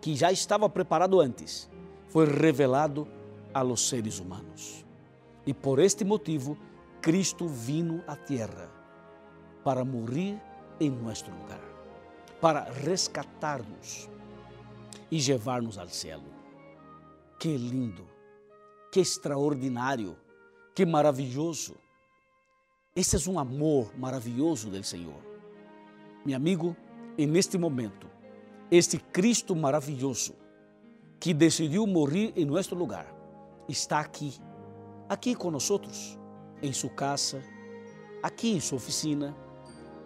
que 0.02 0.16
já 0.16 0.32
estava 0.32 0.70
preparado 0.70 1.20
antes, 1.20 1.70
foi 2.10 2.26
revelado 2.26 3.08
a 3.54 3.62
los 3.62 3.88
seres 3.88 4.20
humanos. 4.20 4.86
E 5.46 5.54
por 5.54 5.80
este 5.80 6.04
motivo, 6.04 6.58
Cristo 7.02 7.48
vino 7.48 8.04
à 8.08 8.16
terra 8.16 8.70
para 9.64 9.86
morrer 9.86 10.42
em 10.80 10.90
nosso 10.90 11.26
lugar, 11.30 11.62
para 12.42 12.64
rescatar-nos 12.64 14.10
e 15.12 15.22
levar-nos 15.22 15.78
ao 15.78 15.88
céu. 15.88 16.22
Que 17.40 17.56
lindo, 17.56 18.08
que 18.92 19.00
extraordinário, 19.00 20.18
que 20.74 20.86
maravilhoso. 20.86 21.76
Esse 22.96 23.16
é 23.16 23.30
um 23.30 23.38
amor 23.38 23.92
maravilhoso 23.98 24.70
do 24.70 24.84
Senhor. 24.84 25.35
Meu 26.26 26.36
amigo, 26.36 26.76
neste 27.18 27.56
momento, 27.58 28.08
este 28.72 28.98
Cristo 28.98 29.56
maravilhoso 29.56 30.34
que 31.20 31.34
decidiu 31.34 31.86
morrer 31.86 32.34
em 32.36 32.46
nosso 32.46 32.74
lugar, 32.74 33.06
está 33.70 34.00
aqui, 34.00 34.34
aqui 35.08 35.36
conosco, 35.36 35.82
em 36.64 36.74
sua 36.74 36.90
casa, 36.90 37.44
aqui 38.24 38.54
em 38.56 38.60
sua 38.60 38.78
oficina, 38.78 39.36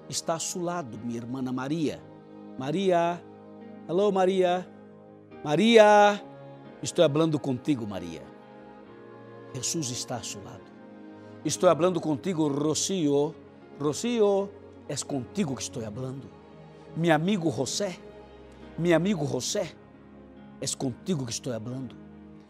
está 0.09 0.33
a 0.33 0.39
seu 0.39 0.61
lado 0.61 0.97
minha 0.97 1.17
irmã 1.17 1.41
Maria. 1.53 2.01
Maria, 2.57 3.23
alô 3.87 4.11
Maria, 4.11 4.67
Maria, 5.41 6.21
estou 6.83 7.09
falando 7.09 7.39
contigo, 7.39 7.87
Maria. 7.87 8.21
Jesus 9.53 9.89
está 9.89 10.17
a 10.17 10.23
seu 10.23 10.43
lado. 10.43 10.69
Estou 11.45 11.69
falando 11.73 12.01
contigo, 12.01 12.49
Rocío. 12.49 13.33
Rocío, 13.79 14.49
é 14.89 14.95
contigo 14.97 15.55
que 15.55 15.61
estou 15.61 15.83
falando. 15.83 16.27
Meu 16.97 17.13
amigo 17.13 17.51
José, 17.51 17.95
meu 18.75 18.95
amigo 18.95 19.25
José, 19.27 19.71
é 20.59 20.65
contigo 20.75 21.25
que 21.25 21.31
estou 21.31 21.53
falando. 21.53 21.95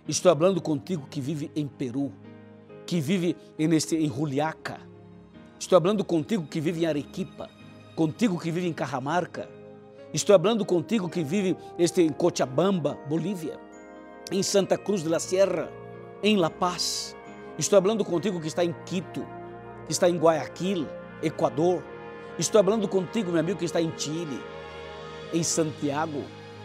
Estou 0.08 0.34
falando 0.34 0.62
contigo 0.62 1.06
que 1.08 1.19
vive 1.19 1.52
em 1.54 1.67
Peru, 1.67 2.13
que 2.86 3.02
vive 3.02 3.36
em, 3.60 4.08
Juliaca. 4.08 4.80
Estou 5.60 5.80
falando 5.82 6.06
contigo 6.06 6.47
que 6.47 6.62
vive 6.62 6.84
em 6.84 6.86
Arequipa, 6.88 7.49
contigo 7.93 8.39
que 8.39 8.49
vive 8.49 8.67
em 8.67 8.73
Cajamarca. 8.73 9.49
Estou 10.13 10.39
falando 10.39 10.65
contigo 10.65 11.10
que 11.10 11.23
vive 11.23 11.58
este, 11.78 12.02
em 12.02 12.10
Cochabamba, 12.10 12.97
Bolívia, 13.08 13.60
em 14.32 14.41
Santa 14.41 14.78
Cruz 14.78 15.04
de 15.04 15.10
la 15.10 15.19
Sierra, 15.19 15.69
em 16.23 16.38
La 16.38 16.49
Paz. 16.49 17.15
Estou 17.58 17.82
falando 17.82 18.06
contigo 18.06 18.39
que 18.39 18.47
está 18.47 18.63
em 18.63 18.73
Quito, 18.86 19.25
que 19.86 19.91
está 19.91 20.10
em 20.10 20.17
Guayaquil, 20.17 20.88
Equador. 21.21 21.84
Estou 22.39 22.63
falando 22.63 22.88
contigo, 22.88 23.32
meu 23.32 23.41
amigo, 23.41 23.60
que 23.60 23.65
está 23.65 23.82
em 23.82 23.91
Chile, 23.97 24.41
em 25.34 25.43
Santiago, 25.43 26.23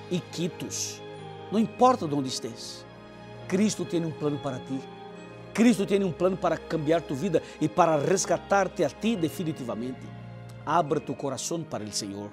e 0.09 0.21
Quitos. 0.21 1.03
Não 1.51 1.59
importa 1.59 2.07
de 2.07 2.15
onde 2.15 2.29
estés, 2.29 2.87
Cristo 3.49 3.85
tem 3.85 4.05
um 4.05 4.11
plano 4.13 4.39
para 4.39 4.61
ti. 4.61 4.79
Cristo 5.53 5.85
tem 5.85 6.05
um 6.05 6.13
plano 6.13 6.37
para 6.37 6.57
cambiar 6.57 7.01
tu 7.03 7.15
vida 7.15 7.43
e 7.61 7.69
para 7.69 7.97
resgatar-te 7.97 8.85
a 8.85 8.89
ti 8.89 9.17
definitivamente. 9.17 10.07
Abra 10.65 11.01
tu 11.01 11.13
coração 11.13 11.63
para 11.63 11.83
o 11.83 11.93
Senhor 11.93 12.31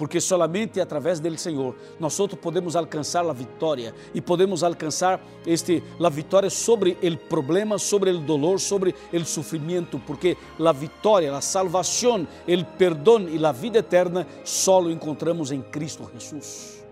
porque 0.00 0.18
solamente 0.18 0.80
através 0.80 1.20
do 1.20 1.36
Senhor 1.36 1.76
nós 1.98 2.16
podemos 2.40 2.74
alcançar 2.74 3.22
a 3.28 3.34
vitória 3.34 3.94
e 4.14 4.20
podemos 4.22 4.64
alcançar 4.64 5.22
este 5.46 5.82
a 6.02 6.08
vitória 6.08 6.48
sobre 6.48 6.96
o 7.02 7.16
problema, 7.28 7.76
sobre 7.76 8.10
o 8.10 8.18
dolor, 8.18 8.58
sobre 8.58 8.94
o 9.12 9.24
sofrimento, 9.26 9.98
porque 10.06 10.38
a 10.58 10.72
vitória, 10.72 11.36
a 11.36 11.42
salvação, 11.42 12.26
o 12.48 12.64
perdão 12.78 13.28
e 13.28 13.44
a 13.44 13.52
vida 13.52 13.80
eterna 13.80 14.26
só 14.42 14.80
encontramos 14.88 15.52
em 15.52 15.60
Cristo 15.60 16.10
Jesus. 16.14 16.82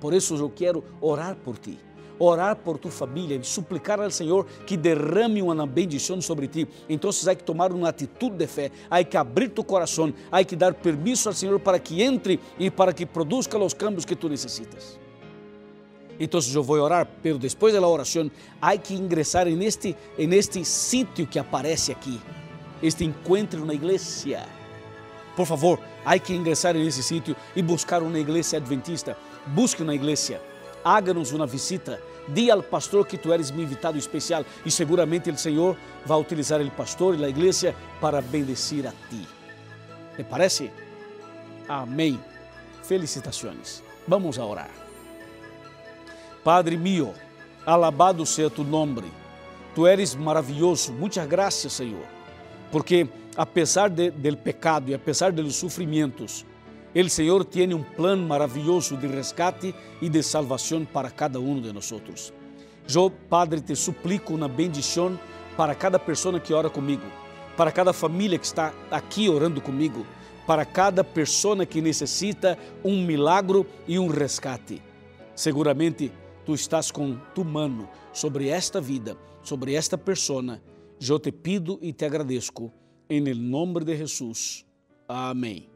Por 0.00 0.14
isso 0.14 0.36
eu 0.36 0.48
quero 0.48 0.82
orar 1.02 1.36
por 1.36 1.58
ti 1.58 1.78
orar 2.18 2.56
por 2.56 2.78
tu 2.78 2.88
família 2.90 3.36
e 3.36 3.44
suplicar 3.44 4.00
ao 4.00 4.10
Senhor 4.10 4.46
que 4.66 4.76
derrame 4.76 5.42
uma 5.42 5.66
bendição 5.66 6.20
sobre 6.20 6.48
ti. 6.48 6.68
Então, 6.88 7.10
há 7.10 7.34
que 7.34 7.42
tomar 7.44 7.72
uma 7.72 7.88
atitude 7.88 8.36
de 8.36 8.46
fé, 8.46 8.70
há 8.90 9.02
que 9.02 9.16
abrir 9.16 9.48
tu 9.48 9.64
coração, 9.64 10.12
há 10.30 10.42
que 10.44 10.56
dar 10.56 10.74
permisso 10.74 11.28
ao 11.28 11.34
Senhor 11.34 11.58
para 11.60 11.78
que 11.78 12.02
entre 12.02 12.38
e 12.58 12.70
para 12.70 12.92
que 12.92 13.04
produza 13.04 13.56
os 13.58 13.74
cambios 13.74 14.04
que 14.04 14.16
tu 14.16 14.28
necessitas. 14.28 14.98
Então, 16.18 16.40
eu 16.54 16.62
vou 16.62 16.78
orar, 16.78 17.08
pero 17.22 17.38
depois 17.38 17.74
da 17.74 17.86
oração, 17.86 18.30
há 18.62 18.76
que 18.76 18.94
ingressar 18.94 19.48
en 19.48 19.60
este 19.62 20.64
sítio 20.64 21.26
que 21.26 21.38
aparece 21.40 21.90
aqui, 21.90 22.20
este 22.80 23.04
encontro 23.04 23.66
na 23.66 23.74
igreja. 23.74 24.46
Por 25.34 25.46
favor, 25.46 25.80
há 26.04 26.16
que 26.16 26.32
ingressar 26.32 26.74
nesse 26.74 27.02
sítio 27.02 27.34
e 27.56 27.62
buscar 27.62 28.00
uma 28.00 28.16
igreja 28.16 28.58
adventista. 28.58 29.16
Busque 29.48 29.82
uma 29.82 29.92
igreja 29.92 30.40
háganos 30.84 31.32
uma 31.32 31.46
visita, 31.46 32.00
di 32.28 32.50
ao 32.50 32.62
pastor 32.62 33.06
que 33.06 33.18
tu 33.18 33.32
eres 33.32 33.50
meu 33.50 33.64
invitado 33.64 33.98
especial 33.98 34.44
e 34.64 34.70
seguramente 34.70 35.30
o 35.30 35.38
Senhor 35.38 35.76
vai 36.04 36.20
utilizar 36.20 36.60
o 36.60 36.70
pastor 36.70 37.18
e 37.18 37.24
a 37.24 37.28
igreja 37.28 37.74
para 38.00 38.20
bendecir 38.20 38.86
a 38.86 38.92
ti. 39.08 39.26
¿Te 40.16 40.22
parece? 40.22 40.70
Amém. 41.68 42.20
Felicitações. 42.82 43.82
Vamos 44.06 44.38
a 44.38 44.44
orar. 44.44 44.70
Padre 46.44 46.76
mío, 46.76 47.14
alabado 47.64 48.26
seja 48.26 48.50
tu 48.50 48.62
nome. 48.62 49.10
Tu 49.74 49.86
eres 49.86 50.14
maravilhoso. 50.14 50.92
Muitas 50.92 51.26
graças, 51.26 51.72
Senhor. 51.72 52.04
Porque 52.70 53.08
apesar 53.36 53.88
de, 53.88 54.10
del 54.10 54.36
pecado 54.36 54.90
e 54.90 54.94
apesar 54.94 55.32
de 55.32 55.42
los 55.42 55.56
sofrimentos, 55.56 56.44
El 56.94 57.10
Senhor 57.10 57.44
tem 57.44 57.74
um 57.74 57.82
plano 57.82 58.24
maravilhoso 58.24 58.96
de 58.96 59.08
resgate 59.08 59.74
e 60.00 60.08
de 60.08 60.22
salvação 60.22 60.84
para 60.84 61.10
cada 61.10 61.40
um 61.40 61.60
de 61.60 61.72
nós. 61.72 61.92
Eu, 62.94 63.10
Padre, 63.10 63.60
te 63.60 63.74
suplico 63.74 64.32
uma 64.32 64.46
bendição 64.46 65.18
para 65.56 65.74
cada 65.74 65.98
pessoa 65.98 66.38
que 66.38 66.54
ora 66.54 66.70
comigo, 66.70 67.02
para 67.56 67.72
cada 67.72 67.92
família 67.92 68.38
que 68.38 68.46
está 68.46 68.72
aqui 68.92 69.28
orando 69.28 69.60
comigo, 69.60 70.06
para 70.46 70.64
cada 70.64 71.02
pessoa 71.02 71.66
que 71.66 71.80
necessita 71.80 72.56
um 72.84 73.04
milagro 73.04 73.66
e 73.88 73.98
um 73.98 74.06
resgate. 74.06 74.80
Seguramente 75.34 76.12
tu 76.46 76.54
estás 76.54 76.92
com 76.92 77.16
tu 77.34 77.44
mano 77.44 77.88
sobre 78.12 78.48
esta 78.48 78.80
vida, 78.80 79.16
sobre 79.42 79.74
esta 79.74 79.98
pessoa. 79.98 80.60
Eu 81.00 81.18
te 81.18 81.32
pido 81.32 81.76
e 81.82 81.92
te 81.92 82.04
agradeço, 82.04 82.70
em 83.10 83.20
nome 83.34 83.84
de 83.84 83.96
Jesus. 83.96 84.64
Amém. 85.08 85.73